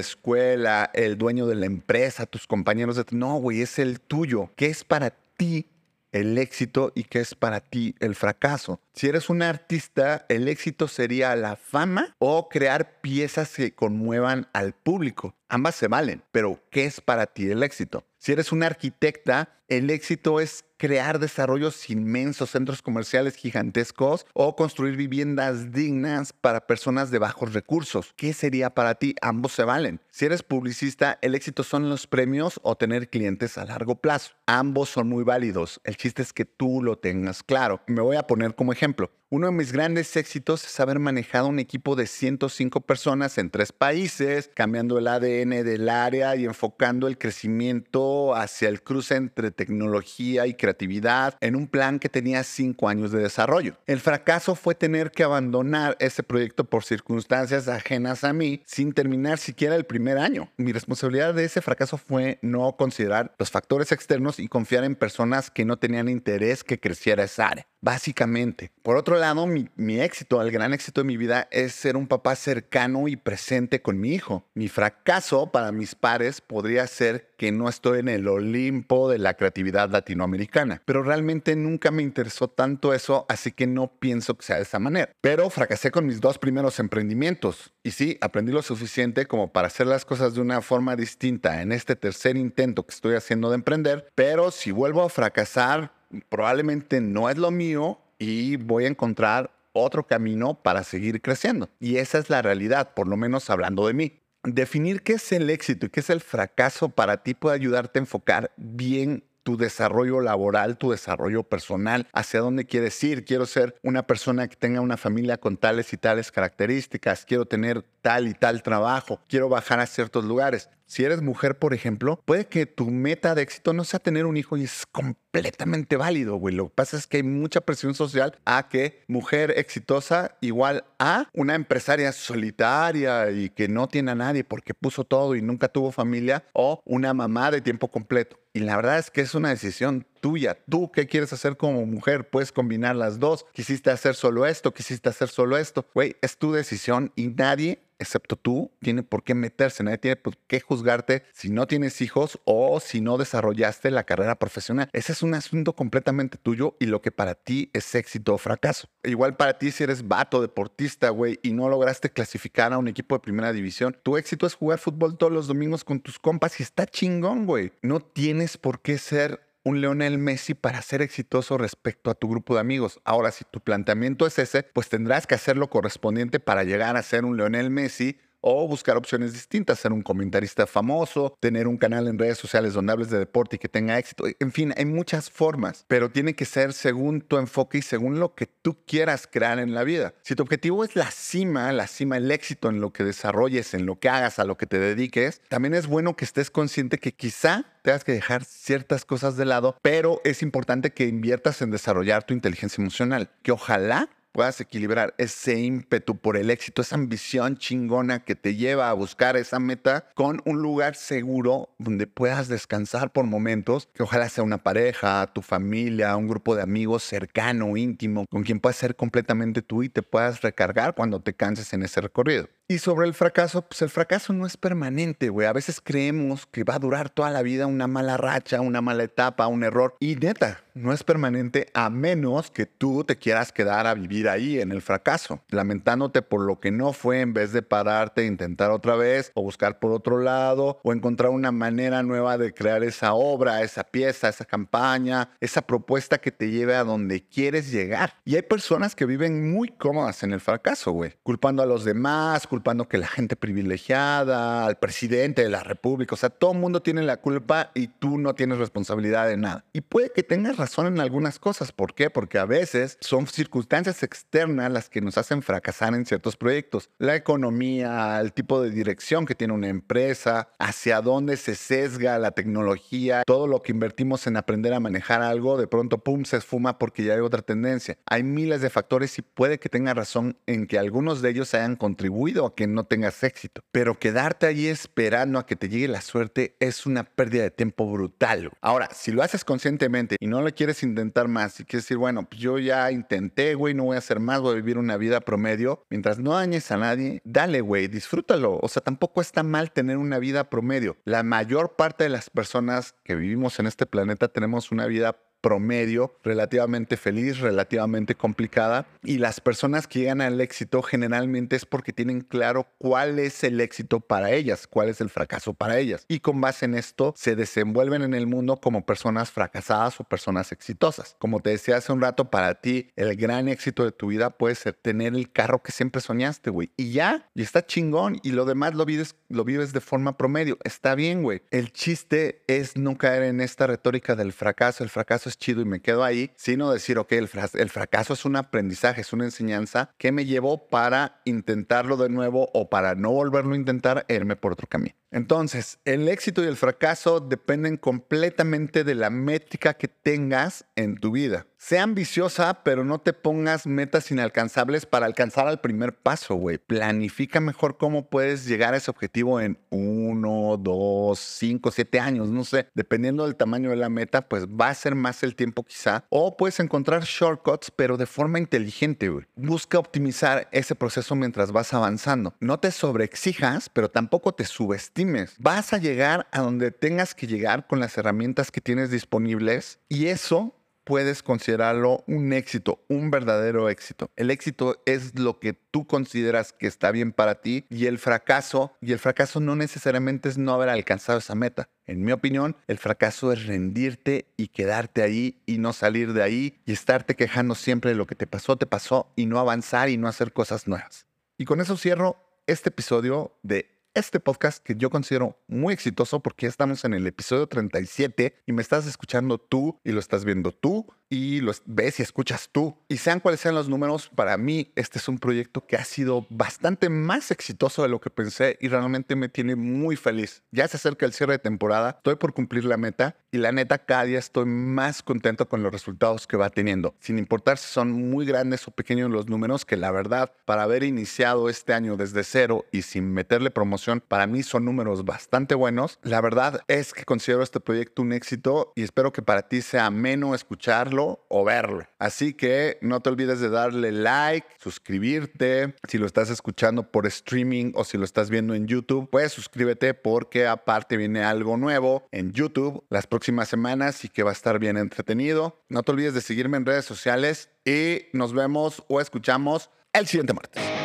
escuela, 0.00 0.90
el 0.94 1.18
dueño 1.18 1.46
de 1.46 1.54
la 1.54 1.66
empresa, 1.66 2.26
tus 2.26 2.46
compañeros 2.46 2.96
de... 2.96 3.04
No, 3.10 3.36
güey, 3.36 3.62
es 3.62 3.78
el 3.78 4.00
tuyo. 4.00 4.50
¿Qué 4.56 4.66
es 4.66 4.84
para 4.84 5.10
ti 5.36 5.66
el 6.12 6.38
éxito 6.38 6.92
y 6.94 7.04
qué 7.04 7.20
es 7.20 7.34
para 7.34 7.60
ti 7.60 7.94
el 8.00 8.14
fracaso. 8.14 8.80
Si 8.92 9.08
eres 9.08 9.28
un 9.28 9.42
artista, 9.42 10.26
el 10.28 10.48
éxito 10.48 10.88
sería 10.88 11.34
la 11.36 11.56
fama 11.56 12.14
o 12.18 12.48
crear 12.48 13.00
piezas 13.00 13.54
que 13.54 13.74
conmuevan 13.74 14.48
al 14.52 14.72
público. 14.72 15.34
Ambas 15.48 15.74
se 15.74 15.88
valen, 15.88 16.22
pero 16.32 16.60
¿qué 16.70 16.84
es 16.84 17.00
para 17.00 17.26
ti 17.26 17.50
el 17.50 17.62
éxito? 17.62 18.04
Si 18.18 18.32
eres 18.32 18.52
una 18.52 18.66
arquitecta, 18.66 19.56
el 19.68 19.90
éxito 19.90 20.40
es 20.40 20.64
crear 20.78 21.18
desarrollos 21.18 21.90
inmensos, 21.90 22.50
centros 22.50 22.80
comerciales 22.80 23.36
gigantescos 23.36 24.24
o 24.32 24.56
construir 24.56 24.96
viviendas 24.96 25.72
dignas 25.72 26.32
para 26.32 26.66
personas 26.66 27.10
de 27.10 27.18
bajos 27.18 27.52
recursos. 27.52 28.14
¿Qué 28.16 28.32
sería 28.32 28.70
para 28.70 28.94
ti? 28.94 29.14
Ambos 29.20 29.52
se 29.52 29.64
valen. 29.64 30.00
Si 30.10 30.24
eres 30.24 30.42
publicista, 30.42 31.18
el 31.20 31.34
éxito 31.34 31.64
son 31.64 31.90
los 31.90 32.06
premios 32.06 32.60
o 32.62 32.76
tener 32.76 33.10
clientes 33.10 33.58
a 33.58 33.64
largo 33.64 33.96
plazo. 33.96 34.32
Ambos 34.46 34.88
son 34.88 35.08
muy 35.08 35.24
válidos. 35.24 35.80
El 35.84 35.96
chiste 35.96 36.22
es 36.22 36.32
que 36.32 36.44
tú 36.44 36.82
lo 36.82 36.96
tengas 36.96 37.42
claro. 37.42 37.82
Me 37.86 38.00
voy 38.00 38.16
a 38.16 38.26
poner 38.26 38.54
como 38.54 38.72
ejemplo. 38.72 39.10
Uno 39.30 39.48
de 39.48 39.52
mis 39.52 39.72
grandes 39.72 40.16
éxitos 40.16 40.64
es 40.64 40.80
haber 40.80 40.98
manejado 40.98 41.48
un 41.48 41.58
equipo 41.58 41.96
de 41.96 42.06
105 42.06 42.80
personas 42.80 43.36
en 43.36 43.50
tres 43.50 43.72
países, 43.72 44.50
cambiando 44.54 44.96
el 44.96 45.06
ADN 45.06 45.50
del 45.66 45.90
área 45.90 46.34
y 46.34 46.46
enfocando 46.46 47.06
el 47.06 47.18
crecimiento 47.18 48.34
hacia 48.34 48.70
el 48.70 48.82
cruce 48.82 49.16
entre 49.16 49.50
tecnología 49.50 50.46
y 50.46 50.54
creatividad 50.54 51.36
en 51.42 51.56
un 51.56 51.66
plan 51.66 51.98
que 51.98 52.08
tenía 52.08 52.42
cinco 52.42 52.88
años 52.88 53.12
de 53.12 53.18
desarrollo. 53.18 53.74
El 53.86 54.00
fracaso 54.00 54.54
fue 54.54 54.74
tener 54.74 55.10
que 55.10 55.24
abandonar 55.24 55.98
ese 56.00 56.22
proyecto 56.22 56.64
por 56.64 56.84
circunstancias 56.84 57.68
ajenas 57.68 58.24
a 58.24 58.32
mí 58.32 58.62
sin 58.64 58.94
terminar 58.94 59.36
siquiera 59.36 59.76
el 59.76 59.84
primer 59.84 60.16
año. 60.16 60.50
Mi 60.56 60.72
responsabilidad 60.72 61.34
de 61.34 61.44
ese 61.44 61.60
fracaso 61.60 61.98
fue 61.98 62.38
no 62.40 62.76
considerar 62.78 63.34
los 63.38 63.50
factores 63.50 63.92
externos 63.92 64.38
y 64.38 64.48
confiar 64.48 64.84
en 64.84 64.96
personas 64.96 65.50
que 65.50 65.66
no 65.66 65.76
tenían 65.76 66.08
interés 66.08 66.64
que 66.64 66.80
creciera 66.80 67.24
esa 67.24 67.48
área 67.48 67.66
básicamente. 67.80 68.70
Por 68.82 68.96
otro 68.96 69.16
lado, 69.16 69.46
mi, 69.46 70.00
éxito, 70.00 70.40
el 70.40 70.50
gran 70.50 70.72
éxito 70.72 71.00
de 71.00 71.06
mi 71.06 71.16
vida 71.16 71.48
es 71.50 71.72
ser 71.72 71.96
un 71.96 72.06
papá 72.06 72.36
cercano 72.36 73.08
y 73.08 73.16
presente 73.16 73.82
con 73.82 74.00
mi 74.00 74.12
hijo. 74.12 74.44
Mi 74.54 74.68
fracaso 74.68 75.52
para 75.52 75.72
mis 75.72 75.94
pares 75.94 76.40
podría 76.40 76.86
ser 76.86 77.34
que 77.36 77.52
no 77.52 77.68
estoy 77.68 78.00
en 78.00 78.08
el 78.08 78.26
Olimpo 78.26 79.08
de 79.08 79.18
la 79.18 79.34
creatividad 79.34 79.90
latinoamericana, 79.90 80.82
pero 80.84 81.02
realmente 81.02 81.54
nunca 81.54 81.90
me 81.90 82.02
interesó 82.02 82.48
tanto 82.48 82.94
eso, 82.94 83.26
así 83.28 83.52
que 83.52 83.66
no 83.66 83.92
pienso 83.98 84.36
que 84.36 84.44
sea 84.44 84.56
de 84.56 84.62
esa 84.62 84.78
manera. 84.78 85.12
Pero 85.20 85.48
fracasé 85.50 85.90
con 85.90 86.06
mis 86.06 86.20
dos 86.20 86.38
primeros 86.38 86.80
emprendimientos 86.80 87.72
y 87.82 87.92
sí, 87.92 88.18
aprendí 88.20 88.52
lo 88.52 88.62
suficiente 88.62 89.26
como 89.26 89.52
para 89.52 89.68
hacer 89.68 89.86
las 89.86 90.04
cosas 90.04 90.34
de 90.34 90.40
una 90.40 90.62
forma 90.62 90.96
distinta 90.96 91.62
en 91.62 91.72
este 91.72 91.94
tercer 91.94 92.36
intento 92.36 92.84
que 92.84 92.94
estoy 92.94 93.14
haciendo 93.14 93.50
de 93.50 93.56
emprender, 93.56 94.08
pero 94.14 94.50
si 94.50 94.72
vuelvo 94.72 95.02
a 95.02 95.08
fracasar, 95.08 95.97
probablemente 96.28 97.00
no 97.00 97.28
es 97.30 97.38
lo 97.38 97.50
mío 97.50 98.00
y 98.18 98.56
voy 98.56 98.84
a 98.84 98.88
encontrar 98.88 99.50
otro 99.72 100.06
camino 100.06 100.54
para 100.62 100.84
seguir 100.84 101.20
creciendo. 101.20 101.68
Y 101.80 101.96
esa 101.96 102.18
es 102.18 102.30
la 102.30 102.42
realidad, 102.42 102.94
por 102.94 103.08
lo 103.08 103.16
menos 103.16 103.50
hablando 103.50 103.86
de 103.86 103.94
mí. 103.94 104.20
Definir 104.44 105.02
qué 105.02 105.14
es 105.14 105.32
el 105.32 105.50
éxito 105.50 105.86
y 105.86 105.88
qué 105.90 106.00
es 106.00 106.10
el 106.10 106.20
fracaso 106.20 106.88
para 106.88 107.22
ti 107.22 107.34
puede 107.34 107.56
ayudarte 107.56 107.98
a 107.98 108.02
enfocar 108.02 108.52
bien 108.56 109.24
tu 109.42 109.56
desarrollo 109.56 110.20
laboral, 110.20 110.76
tu 110.76 110.90
desarrollo 110.90 111.42
personal, 111.42 112.06
hacia 112.12 112.40
dónde 112.40 112.66
quieres 112.66 113.02
ir. 113.02 113.24
Quiero 113.24 113.46
ser 113.46 113.74
una 113.82 114.06
persona 114.06 114.46
que 114.46 114.56
tenga 114.56 114.82
una 114.82 114.98
familia 114.98 115.38
con 115.38 115.56
tales 115.56 115.92
y 115.94 115.96
tales 115.96 116.30
características, 116.30 117.24
quiero 117.24 117.46
tener 117.46 117.82
tal 118.02 118.28
y 118.28 118.34
tal 118.34 118.62
trabajo, 118.62 119.20
quiero 119.26 119.48
bajar 119.48 119.80
a 119.80 119.86
ciertos 119.86 120.24
lugares. 120.24 120.68
Si 120.88 121.04
eres 121.04 121.20
mujer, 121.20 121.58
por 121.58 121.74
ejemplo, 121.74 122.18
puede 122.24 122.46
que 122.46 122.64
tu 122.64 122.90
meta 122.90 123.34
de 123.34 123.42
éxito 123.42 123.74
no 123.74 123.84
sea 123.84 124.00
tener 124.00 124.24
un 124.24 124.38
hijo 124.38 124.56
y 124.56 124.64
es 124.64 124.86
completamente 124.90 125.98
válido, 125.98 126.36
güey. 126.36 126.54
Lo 126.54 126.68
que 126.68 126.74
pasa 126.76 126.96
es 126.96 127.06
que 127.06 127.18
hay 127.18 127.22
mucha 127.22 127.60
presión 127.60 127.94
social 127.94 128.38
a 128.46 128.70
que 128.70 129.04
mujer 129.06 129.52
exitosa 129.58 130.38
igual 130.40 130.84
a 130.98 131.28
una 131.34 131.54
empresaria 131.56 132.10
solitaria 132.12 133.30
y 133.30 133.50
que 133.50 133.68
no 133.68 133.86
tiene 133.86 134.12
a 134.12 134.14
nadie 134.14 134.44
porque 134.44 134.72
puso 134.72 135.04
todo 135.04 135.36
y 135.36 135.42
nunca 135.42 135.68
tuvo 135.68 135.92
familia 135.92 136.44
o 136.54 136.80
una 136.86 137.12
mamá 137.12 137.50
de 137.50 137.60
tiempo 137.60 137.88
completo. 137.88 138.38
Y 138.54 138.60
la 138.60 138.74
verdad 138.74 138.98
es 138.98 139.10
que 139.10 139.20
es 139.20 139.34
una 139.34 139.50
decisión 139.50 140.06
tuya. 140.20 140.58
¿Tú 140.68 140.90
qué 140.92 141.06
quieres 141.06 141.32
hacer 141.32 141.56
como 141.56 141.84
mujer? 141.86 142.28
Puedes 142.28 142.52
combinar 142.52 142.96
las 142.96 143.18
dos. 143.18 143.46
Quisiste 143.52 143.90
hacer 143.90 144.14
solo 144.14 144.46
esto, 144.46 144.72
quisiste 144.72 145.08
hacer 145.08 145.28
solo 145.28 145.56
esto. 145.56 145.86
Güey, 145.94 146.16
es 146.22 146.36
tu 146.36 146.52
decisión 146.52 147.12
y 147.16 147.28
nadie 147.28 147.80
excepto 147.98 148.36
tú, 148.36 148.70
tiene 148.80 149.02
por 149.02 149.24
qué 149.24 149.34
meterse, 149.34 149.82
nadie 149.82 149.98
tiene 149.98 150.16
por 150.16 150.36
qué 150.46 150.60
juzgarte 150.60 151.24
si 151.32 151.50
no 151.50 151.66
tienes 151.66 152.00
hijos 152.00 152.40
o 152.44 152.80
si 152.80 153.00
no 153.00 153.18
desarrollaste 153.18 153.90
la 153.90 154.04
carrera 154.04 154.38
profesional. 154.38 154.88
Ese 154.92 155.12
es 155.12 155.22
un 155.22 155.34
asunto 155.34 155.74
completamente 155.74 156.38
tuyo 156.38 156.76
y 156.78 156.86
lo 156.86 157.02
que 157.02 157.10
para 157.10 157.34
ti 157.34 157.70
es 157.72 157.94
éxito 157.94 158.34
o 158.34 158.38
fracaso. 158.38 158.88
Igual 159.02 159.36
para 159.36 159.58
ti 159.58 159.70
si 159.70 159.84
eres 159.84 160.06
vato, 160.06 160.40
deportista, 160.40 161.10
güey, 161.10 161.38
y 161.42 161.52
no 161.52 161.68
lograste 161.68 162.10
clasificar 162.10 162.72
a 162.72 162.78
un 162.78 162.88
equipo 162.88 163.16
de 163.16 163.20
primera 163.20 163.52
división, 163.52 163.96
tu 164.02 164.16
éxito 164.16 164.46
es 164.46 164.54
jugar 164.54 164.78
fútbol 164.78 165.16
todos 165.18 165.32
los 165.32 165.46
domingos 165.46 165.84
con 165.84 166.00
tus 166.00 166.18
compas 166.18 166.60
y 166.60 166.62
está 166.62 166.86
chingón, 166.86 167.46
güey. 167.46 167.72
No 167.82 168.00
tienes 168.00 168.56
por 168.56 168.80
qué 168.80 168.98
ser 168.98 169.47
un 169.68 169.82
Leonel 169.82 170.16
Messi 170.18 170.54
para 170.54 170.80
ser 170.80 171.02
exitoso 171.02 171.58
respecto 171.58 172.10
a 172.10 172.14
tu 172.14 172.28
grupo 172.28 172.54
de 172.54 172.60
amigos. 172.60 173.00
Ahora, 173.04 173.30
si 173.30 173.44
tu 173.44 173.60
planteamiento 173.60 174.26
es 174.26 174.38
ese, 174.38 174.62
pues 174.62 174.88
tendrás 174.88 175.26
que 175.26 175.34
hacer 175.34 175.58
lo 175.58 175.68
correspondiente 175.68 176.40
para 176.40 176.64
llegar 176.64 176.96
a 176.96 177.02
ser 177.02 177.24
un 177.26 177.36
Leonel 177.36 177.70
Messi 177.70 178.18
o 178.40 178.66
buscar 178.66 178.96
opciones 178.96 179.32
distintas, 179.32 179.78
ser 179.78 179.92
un 179.92 180.02
comentarista 180.02 180.66
famoso, 180.66 181.36
tener 181.40 181.68
un 181.68 181.76
canal 181.76 182.08
en 182.08 182.18
redes 182.18 182.38
sociales 182.38 182.74
donde 182.74 182.88
de 182.88 183.18
deporte 183.18 183.56
y 183.56 183.58
que 183.58 183.68
tenga 183.68 183.98
éxito. 183.98 184.24
En 184.40 184.50
fin, 184.50 184.72
hay 184.76 184.84
muchas 184.84 185.30
formas, 185.30 185.84
pero 185.88 186.10
tiene 186.10 186.34
que 186.34 186.44
ser 186.44 186.72
según 186.72 187.20
tu 187.20 187.36
enfoque 187.36 187.78
y 187.78 187.82
según 187.82 188.18
lo 188.18 188.34
que 188.34 188.46
tú 188.46 188.78
quieras 188.86 189.28
crear 189.30 189.58
en 189.58 189.74
la 189.74 189.84
vida. 189.84 190.14
Si 190.22 190.34
tu 190.34 190.42
objetivo 190.42 190.84
es 190.84 190.96
la 190.96 191.10
cima, 191.10 191.70
la 191.72 191.86
cima, 191.86 192.16
el 192.16 192.30
éxito 192.30 192.70
en 192.70 192.80
lo 192.80 192.92
que 192.92 193.04
desarrolles, 193.04 193.74
en 193.74 193.86
lo 193.86 193.98
que 193.98 194.08
hagas, 194.08 194.38
a 194.38 194.44
lo 194.44 194.56
que 194.56 194.66
te 194.66 194.78
dediques, 194.78 195.42
también 195.48 195.74
es 195.74 195.86
bueno 195.86 196.16
que 196.16 196.24
estés 196.24 196.50
consciente 196.50 196.98
que 196.98 197.12
quizá 197.12 197.66
tengas 197.82 198.04
que 198.04 198.12
dejar 198.12 198.44
ciertas 198.44 199.04
cosas 199.04 199.36
de 199.36 199.44
lado, 199.44 199.76
pero 199.82 200.20
es 200.24 200.42
importante 200.42 200.90
que 200.90 201.06
inviertas 201.06 201.62
en 201.62 201.70
desarrollar 201.70 202.24
tu 202.24 202.34
inteligencia 202.34 202.82
emocional, 202.82 203.30
que 203.42 203.52
ojalá 203.52 204.08
puedas 204.32 204.60
equilibrar 204.60 205.14
ese 205.18 205.58
ímpetu 205.58 206.18
por 206.18 206.36
el 206.36 206.50
éxito, 206.50 206.82
esa 206.82 206.96
ambición 206.96 207.56
chingona 207.56 208.24
que 208.24 208.34
te 208.34 208.54
lleva 208.54 208.90
a 208.90 208.92
buscar 208.92 209.36
esa 209.36 209.58
meta 209.58 210.08
con 210.14 210.40
un 210.44 210.62
lugar 210.62 210.94
seguro 210.94 211.70
donde 211.78 212.06
puedas 212.06 212.48
descansar 212.48 213.12
por 213.12 213.24
momentos, 213.24 213.88
que 213.94 214.02
ojalá 214.02 214.28
sea 214.28 214.44
una 214.44 214.58
pareja, 214.62 215.26
tu 215.32 215.42
familia, 215.42 216.16
un 216.16 216.28
grupo 216.28 216.54
de 216.54 216.62
amigos 216.62 217.02
cercano, 217.02 217.76
íntimo, 217.76 218.24
con 218.30 218.42
quien 218.42 218.60
puedas 218.60 218.76
ser 218.76 218.96
completamente 218.96 219.62
tú 219.62 219.82
y 219.82 219.88
te 219.88 220.02
puedas 220.02 220.42
recargar 220.42 220.94
cuando 220.94 221.20
te 221.20 221.34
canses 221.34 221.72
en 221.72 221.82
ese 221.82 222.00
recorrido. 222.00 222.48
Y 222.70 222.80
sobre 222.80 223.06
el 223.06 223.14
fracaso, 223.14 223.62
pues 223.62 223.80
el 223.80 223.88
fracaso 223.88 224.34
no 224.34 224.44
es 224.44 224.58
permanente, 224.58 225.30
güey. 225.30 225.46
A 225.46 225.54
veces 225.54 225.80
creemos 225.82 226.44
que 226.44 226.64
va 226.64 226.74
a 226.74 226.78
durar 226.78 227.08
toda 227.08 227.30
la 227.30 227.40
vida 227.40 227.66
una 227.66 227.86
mala 227.86 228.18
racha, 228.18 228.60
una 228.60 228.82
mala 228.82 229.04
etapa, 229.04 229.46
un 229.46 229.64
error. 229.64 229.96
Y 230.00 230.16
neta, 230.16 230.60
no 230.74 230.92
es 230.92 231.02
permanente 231.02 231.68
a 231.72 231.88
menos 231.88 232.50
que 232.50 232.66
tú 232.66 233.04
te 233.04 233.16
quieras 233.16 233.52
quedar 233.52 233.86
a 233.86 233.94
vivir 233.94 234.28
ahí 234.28 234.60
en 234.60 234.70
el 234.70 234.82
fracaso, 234.82 235.40
lamentándote 235.48 236.20
por 236.20 236.42
lo 236.42 236.60
que 236.60 236.70
no 236.70 236.92
fue 236.92 237.22
en 237.22 237.32
vez 237.32 237.52
de 237.54 237.62
pararte 237.62 238.26
intentar 238.26 238.70
otra 238.70 238.96
vez 238.96 239.32
o 239.32 239.42
buscar 239.42 239.78
por 239.78 239.92
otro 239.92 240.18
lado 240.18 240.78
o 240.82 240.92
encontrar 240.92 241.30
una 241.30 241.52
manera 241.52 242.02
nueva 242.02 242.36
de 242.36 242.52
crear 242.52 242.84
esa 242.84 243.14
obra, 243.14 243.62
esa 243.62 243.82
pieza, 243.82 244.28
esa 244.28 244.44
campaña, 244.44 245.30
esa 245.40 245.62
propuesta 245.62 246.18
que 246.18 246.32
te 246.32 246.50
lleve 246.50 246.74
a 246.74 246.84
donde 246.84 247.24
quieres 247.26 247.72
llegar. 247.72 248.12
Y 248.26 248.36
hay 248.36 248.42
personas 248.42 248.94
que 248.94 249.06
viven 249.06 249.50
muy 249.50 249.68
cómodas 249.68 250.22
en 250.22 250.34
el 250.34 250.40
fracaso, 250.40 250.92
güey, 250.92 251.14
culpando 251.22 251.62
a 251.62 251.66
los 251.66 251.86
demás, 251.86 252.46
culpando 252.46 252.57
que 252.88 252.98
la 252.98 253.06
gente 253.06 253.36
privilegiada, 253.36 254.66
al 254.66 254.76
presidente 254.76 255.42
de 255.42 255.48
la 255.48 255.62
República, 255.62 256.14
o 256.14 256.18
sea, 256.18 256.30
todo 256.30 256.52
el 256.52 256.58
mundo 256.58 256.82
tiene 256.82 257.02
la 257.02 257.18
culpa 257.18 257.70
y 257.74 257.88
tú 257.88 258.18
no 258.18 258.34
tienes 258.34 258.58
responsabilidad 258.58 259.26
de 259.26 259.36
nada. 259.36 259.64
Y 259.72 259.80
puede 259.80 260.10
que 260.10 260.22
tengas 260.22 260.56
razón 260.56 260.86
en 260.86 261.00
algunas 261.00 261.38
cosas. 261.38 261.72
¿Por 261.72 261.94
qué? 261.94 262.10
Porque 262.10 262.38
a 262.38 262.44
veces 262.44 262.98
son 263.00 263.26
circunstancias 263.26 264.02
externas 264.02 264.70
las 264.70 264.88
que 264.88 265.00
nos 265.00 265.18
hacen 265.18 265.42
fracasar 265.42 265.94
en 265.94 266.04
ciertos 266.04 266.36
proyectos. 266.36 266.90
La 266.98 267.16
economía, 267.16 268.20
el 268.20 268.32
tipo 268.32 268.62
de 268.62 268.70
dirección 268.70 269.26
que 269.26 269.34
tiene 269.34 269.54
una 269.54 269.68
empresa, 269.68 270.48
hacia 270.58 271.00
dónde 271.00 271.36
se 271.36 271.54
sesga 271.54 272.18
la 272.18 272.32
tecnología, 272.32 273.22
todo 273.26 273.46
lo 273.46 273.62
que 273.62 273.72
invertimos 273.72 274.26
en 274.26 274.36
aprender 274.36 274.74
a 274.74 274.80
manejar 274.80 275.22
algo, 275.22 275.56
de 275.56 275.66
pronto, 275.66 275.98
pum, 275.98 276.24
se 276.24 276.36
esfuma 276.36 276.78
porque 276.78 277.04
ya 277.04 277.14
hay 277.14 277.20
otra 277.20 277.42
tendencia. 277.42 277.98
Hay 278.06 278.22
miles 278.22 278.60
de 278.60 278.70
factores 278.70 279.18
y 279.18 279.22
puede 279.22 279.58
que 279.58 279.68
tenga 279.68 279.94
razón 279.94 280.36
en 280.46 280.66
que 280.66 280.78
algunos 280.78 281.22
de 281.22 281.30
ellos 281.30 281.54
hayan 281.54 281.76
contribuido 281.76 282.47
que 282.54 282.66
no 282.66 282.84
tengas 282.84 283.22
éxito. 283.24 283.62
Pero 283.72 283.98
quedarte 283.98 284.46
allí 284.46 284.68
esperando 284.68 285.38
a 285.38 285.46
que 285.46 285.56
te 285.56 285.68
llegue 285.68 285.88
la 285.88 286.00
suerte 286.00 286.56
es 286.60 286.86
una 286.86 287.04
pérdida 287.04 287.42
de 287.42 287.50
tiempo 287.50 287.90
brutal. 287.90 288.50
Ahora, 288.60 288.88
si 288.92 289.12
lo 289.12 289.22
haces 289.22 289.44
conscientemente 289.44 290.16
y 290.20 290.26
no 290.26 290.42
lo 290.42 290.54
quieres 290.54 290.82
intentar 290.82 291.28
más 291.28 291.60
y 291.60 291.64
quieres 291.64 291.84
decir, 291.84 291.96
bueno, 291.96 292.28
pues 292.28 292.40
yo 292.40 292.58
ya 292.58 292.90
intenté, 292.90 293.54
güey, 293.54 293.74
no 293.74 293.84
voy 293.84 293.96
a 293.96 293.98
hacer 293.98 294.20
más, 294.20 294.40
voy 294.40 294.52
a 294.52 294.56
vivir 294.56 294.78
una 294.78 294.96
vida 294.96 295.20
promedio, 295.20 295.84
mientras 295.90 296.18
no 296.18 296.34
dañes 296.34 296.70
a 296.70 296.76
nadie, 296.76 297.20
dale, 297.24 297.60
güey, 297.60 297.88
disfrútalo. 297.88 298.58
O 298.62 298.68
sea, 298.68 298.82
tampoco 298.82 299.20
está 299.20 299.42
mal 299.42 299.72
tener 299.72 299.96
una 299.96 300.18
vida 300.18 300.50
promedio. 300.50 300.96
La 301.04 301.22
mayor 301.22 301.76
parte 301.76 302.04
de 302.04 302.10
las 302.10 302.30
personas 302.30 302.94
que 303.04 303.14
vivimos 303.14 303.58
en 303.58 303.66
este 303.66 303.86
planeta 303.86 304.28
tenemos 304.28 304.72
una 304.72 304.86
vida 304.86 305.16
promedio, 305.40 306.14
relativamente 306.22 306.96
feliz, 306.96 307.38
relativamente 307.38 308.14
complicada. 308.14 308.86
Y 309.02 309.18
las 309.18 309.40
personas 309.40 309.86
que 309.86 310.00
llegan 310.00 310.20
al 310.20 310.40
éxito 310.40 310.82
generalmente 310.82 311.56
es 311.56 311.64
porque 311.64 311.92
tienen 311.92 312.20
claro 312.20 312.66
cuál 312.78 313.18
es 313.18 313.44
el 313.44 313.60
éxito 313.60 314.00
para 314.00 314.32
ellas, 314.32 314.66
cuál 314.66 314.88
es 314.88 315.00
el 315.00 315.10
fracaso 315.10 315.54
para 315.54 315.78
ellas. 315.78 316.04
Y 316.08 316.20
con 316.20 316.40
base 316.40 316.64
en 316.64 316.74
esto 316.74 317.14
se 317.16 317.36
desenvuelven 317.36 318.02
en 318.02 318.14
el 318.14 318.26
mundo 318.26 318.56
como 318.56 318.84
personas 318.84 319.30
fracasadas 319.30 320.00
o 320.00 320.04
personas 320.04 320.52
exitosas. 320.52 321.16
Como 321.18 321.40
te 321.40 321.50
decía 321.50 321.76
hace 321.76 321.92
un 321.92 322.00
rato, 322.00 322.30
para 322.30 322.54
ti 322.56 322.90
el 322.96 323.16
gran 323.16 323.48
éxito 323.48 323.84
de 323.84 323.92
tu 323.92 324.08
vida 324.08 324.30
puede 324.30 324.54
ser 324.54 324.74
tener 324.74 325.14
el 325.14 325.30
carro 325.30 325.62
que 325.62 325.72
siempre 325.72 326.00
soñaste, 326.00 326.50
güey. 326.50 326.70
Y 326.76 326.92
ya, 326.92 327.28
y 327.34 327.42
está 327.42 327.64
chingón. 327.64 328.18
Y 328.22 328.32
lo 328.32 328.44
demás 328.44 328.74
lo 328.74 328.84
vives, 328.84 329.16
lo 329.28 329.44
vives 329.44 329.72
de 329.72 329.80
forma 329.80 330.16
promedio. 330.16 330.58
Está 330.64 330.94
bien, 330.94 331.22
güey. 331.22 331.42
El 331.50 331.72
chiste 331.72 332.42
es 332.46 332.76
no 332.76 332.98
caer 332.98 333.22
en 333.22 333.40
esta 333.40 333.66
retórica 333.66 334.16
del 334.16 334.32
fracaso. 334.32 334.82
El 334.84 334.90
fracaso 334.90 335.27
es 335.28 335.38
chido 335.38 335.60
y 335.60 335.64
me 335.64 335.80
quedo 335.80 336.04
ahí, 336.04 336.32
sino 336.36 336.72
decir, 336.72 336.98
ok, 336.98 337.12
el, 337.12 337.28
fracaso 337.28 338.12
es 338.12 338.24
un 338.24 338.36
aprendizaje, 338.36 339.00
es 339.00 339.12
una 339.12 339.24
enseñanza 339.24 339.90
que 339.98 340.12
me 340.12 340.24
llevó 340.24 340.68
para 340.68 341.20
intentarlo 341.24 341.96
de 341.96 342.08
nuevo 342.08 342.50
o 342.52 342.68
para 342.68 342.94
no 342.94 343.10
volverlo 343.10 343.54
a 343.54 343.56
intentar, 343.56 344.04
e 344.08 344.14
irme 344.14 344.36
por 344.36 344.52
otro 344.52 344.66
camino. 344.66 344.94
Entonces, 345.10 345.78
el 345.86 346.06
éxito 346.08 346.44
y 346.44 346.46
el 346.46 346.56
fracaso 346.56 347.20
dependen 347.20 347.78
completamente 347.78 348.84
de 348.84 348.94
la 348.94 349.08
métrica 349.08 349.74
que 349.74 349.88
tengas 349.88 350.66
en 350.76 350.96
tu 350.96 351.12
vida. 351.12 351.46
Sea 351.56 351.82
ambiciosa, 351.82 352.62
pero 352.62 352.84
no 352.84 353.00
te 353.00 353.12
pongas 353.12 353.66
metas 353.66 354.10
inalcanzables 354.10 354.86
para 354.86 355.06
alcanzar 355.06 355.48
al 355.48 355.60
primer 355.60 355.94
paso, 355.94 356.34
güey. 356.34 356.58
Planifica 356.58 357.40
mejor 357.40 357.78
cómo 357.78 358.08
puedes 358.08 358.46
llegar 358.46 358.74
a 358.74 358.76
ese 358.76 358.90
objetivo 358.90 359.40
en 359.40 359.58
uno, 359.70 360.56
dos, 360.56 361.18
cinco, 361.18 361.70
siete 361.70 361.98
años, 361.98 362.28
no 362.28 362.44
sé. 362.44 362.68
Dependiendo 362.74 363.24
del 363.24 363.34
tamaño 363.34 363.70
de 363.70 363.76
la 363.76 363.88
meta, 363.88 364.28
pues 364.28 364.46
va 364.46 364.68
a 364.68 364.74
ser 364.74 364.94
más 364.94 365.17
el 365.22 365.34
tiempo 365.34 365.64
quizá. 365.64 366.04
O 366.10 366.36
puedes 366.36 366.60
encontrar 366.60 367.02
shortcuts, 367.04 367.70
pero 367.70 367.96
de 367.96 368.06
forma 368.06 368.38
inteligente. 368.38 369.08
Busca 369.36 369.78
optimizar 369.78 370.48
ese 370.52 370.74
proceso 370.74 371.14
mientras 371.14 371.52
vas 371.52 371.72
avanzando. 371.72 372.34
No 372.40 372.58
te 372.58 372.70
sobreexijas, 372.70 373.68
pero 373.68 373.88
tampoco 373.88 374.32
te 374.32 374.44
subestimes 374.44 374.98
Vas 375.38 375.72
a 375.72 375.78
llegar 375.78 376.26
a 376.32 376.40
donde 376.40 376.70
tengas 376.70 377.14
que 377.14 377.26
llegar 377.26 377.66
con 377.66 377.80
las 377.80 377.96
herramientas 377.96 378.50
que 378.50 378.60
tienes 378.60 378.90
disponibles 378.90 379.78
y 379.88 380.06
eso 380.06 380.57
puedes 380.88 381.22
considerarlo 381.22 382.02
un 382.06 382.32
éxito, 382.32 382.82
un 382.88 383.10
verdadero 383.10 383.68
éxito. 383.68 384.10
El 384.16 384.30
éxito 384.30 384.82
es 384.86 385.18
lo 385.18 385.38
que 385.38 385.52
tú 385.52 385.86
consideras 385.86 386.54
que 386.54 386.66
está 386.66 386.90
bien 386.92 387.12
para 387.12 387.42
ti 387.42 387.66
y 387.68 387.84
el 387.84 387.98
fracaso, 387.98 388.72
y 388.80 388.92
el 388.92 388.98
fracaso 388.98 389.38
no 389.38 389.54
necesariamente 389.54 390.30
es 390.30 390.38
no 390.38 390.54
haber 390.54 390.70
alcanzado 390.70 391.18
esa 391.18 391.34
meta. 391.34 391.68
En 391.84 392.02
mi 392.02 392.12
opinión, 392.12 392.56
el 392.68 392.78
fracaso 392.78 393.30
es 393.32 393.44
rendirte 393.44 394.32
y 394.38 394.48
quedarte 394.48 395.02
ahí 395.02 395.42
y 395.44 395.58
no 395.58 395.74
salir 395.74 396.14
de 396.14 396.22
ahí 396.22 396.58
y 396.64 396.72
estarte 396.72 397.16
quejando 397.16 397.54
siempre 397.54 397.90
de 397.90 397.96
lo 397.96 398.06
que 398.06 398.14
te 398.14 398.26
pasó, 398.26 398.56
te 398.56 398.64
pasó 398.64 399.12
y 399.14 399.26
no 399.26 399.38
avanzar 399.38 399.90
y 399.90 399.98
no 399.98 400.08
hacer 400.08 400.32
cosas 400.32 400.66
nuevas. 400.66 401.06
Y 401.36 401.44
con 401.44 401.60
eso 401.60 401.76
cierro 401.76 402.16
este 402.46 402.70
episodio 402.70 403.36
de 403.42 403.77
este 403.98 404.20
podcast 404.20 404.62
que 404.62 404.76
yo 404.76 404.90
considero 404.90 405.36
muy 405.48 405.74
exitoso 405.74 406.20
porque 406.20 406.46
ya 406.46 406.50
estamos 406.50 406.84
en 406.84 406.94
el 406.94 407.06
episodio 407.06 407.48
37 407.48 408.42
y 408.46 408.52
me 408.52 408.62
estás 408.62 408.86
escuchando 408.86 409.38
tú 409.38 409.80
y 409.82 409.90
lo 409.90 409.98
estás 409.98 410.24
viendo 410.24 410.52
tú 410.52 410.86
y 411.10 411.40
los 411.40 411.62
ves 411.64 412.00
y 412.00 412.02
escuchas 412.02 412.48
tú. 412.52 412.76
Y 412.88 412.98
sean 412.98 413.20
cuáles 413.20 413.40
sean 413.40 413.54
los 413.54 413.68
números, 413.68 414.10
para 414.14 414.36
mí 414.36 414.72
este 414.76 414.98
es 414.98 415.08
un 415.08 415.18
proyecto 415.18 415.66
que 415.66 415.76
ha 415.76 415.84
sido 415.84 416.26
bastante 416.30 416.88
más 416.88 417.30
exitoso 417.30 417.82
de 417.82 417.88
lo 417.88 418.00
que 418.00 418.10
pensé 418.10 418.58
y 418.60 418.68
realmente 418.68 419.16
me 419.16 419.28
tiene 419.28 419.56
muy 419.56 419.96
feliz. 419.96 420.42
Ya 420.50 420.68
se 420.68 420.76
acerca 420.76 421.06
el 421.06 421.12
cierre 421.12 421.34
de 421.34 421.38
temporada, 421.38 421.96
estoy 421.98 422.16
por 422.16 422.34
cumplir 422.34 422.64
la 422.64 422.76
meta 422.76 423.16
y 423.30 423.38
la 423.38 423.52
neta 423.52 423.78
cada 423.78 424.04
día 424.04 424.18
estoy 424.18 424.46
más 424.46 425.02
contento 425.02 425.48
con 425.48 425.62
los 425.62 425.72
resultados 425.72 426.26
que 426.26 426.36
va 426.36 426.50
teniendo, 426.50 426.94
sin 427.00 427.18
importar 427.18 427.58
si 427.58 427.68
son 427.72 427.92
muy 427.92 428.26
grandes 428.26 428.66
o 428.68 428.70
pequeños 428.70 429.10
los 429.10 429.28
números, 429.28 429.64
que 429.64 429.76
la 429.76 429.90
verdad, 429.90 430.32
para 430.44 430.62
haber 430.62 430.82
iniciado 430.82 431.48
este 431.48 431.72
año 431.72 431.96
desde 431.96 432.24
cero 432.24 432.64
y 432.72 432.82
sin 432.82 433.12
meterle 433.12 433.50
promoción, 433.50 433.87
para 433.96 434.26
mí 434.26 434.42
son 434.42 434.64
números 434.64 435.04
bastante 435.04 435.54
buenos. 435.54 435.98
La 436.02 436.20
verdad 436.20 436.60
es 436.68 436.92
que 436.92 437.04
considero 437.04 437.42
este 437.42 437.60
proyecto 437.60 438.02
un 438.02 438.12
éxito 438.12 438.72
y 438.76 438.82
espero 438.82 439.12
que 439.12 439.22
para 439.22 439.48
ti 439.48 439.62
sea 439.62 439.86
ameno 439.86 440.34
escucharlo 440.34 441.24
o 441.28 441.44
verlo. 441.44 441.86
Así 441.98 442.34
que 442.34 442.78
no 442.82 443.00
te 443.00 443.10
olvides 443.10 443.40
de 443.40 443.48
darle 443.48 443.92
like, 443.92 444.46
suscribirte. 444.58 445.74
Si 445.88 445.98
lo 445.98 446.06
estás 446.06 446.30
escuchando 446.30 446.90
por 446.90 447.06
streaming 447.06 447.72
o 447.74 447.84
si 447.84 447.96
lo 447.96 448.04
estás 448.04 448.30
viendo 448.30 448.54
en 448.54 448.66
YouTube, 448.66 449.08
pues 449.10 449.32
suscríbete 449.32 449.94
porque 449.94 450.46
aparte 450.46 450.96
viene 450.96 451.24
algo 451.24 451.56
nuevo 451.56 452.06
en 452.12 452.32
YouTube 452.32 452.84
las 452.90 453.06
próximas 453.06 453.48
semanas 453.48 454.04
y 454.04 454.08
que 454.08 454.22
va 454.22 454.30
a 454.30 454.34
estar 454.34 454.58
bien 454.58 454.76
entretenido. 454.76 455.62
No 455.68 455.82
te 455.82 455.92
olvides 455.92 456.14
de 456.14 456.20
seguirme 456.20 456.56
en 456.56 456.66
redes 456.66 456.84
sociales 456.84 457.50
y 457.64 458.06
nos 458.12 458.32
vemos 458.32 458.84
o 458.88 459.00
escuchamos 459.00 459.70
el 459.92 460.06
siguiente 460.06 460.34
martes. 460.34 460.77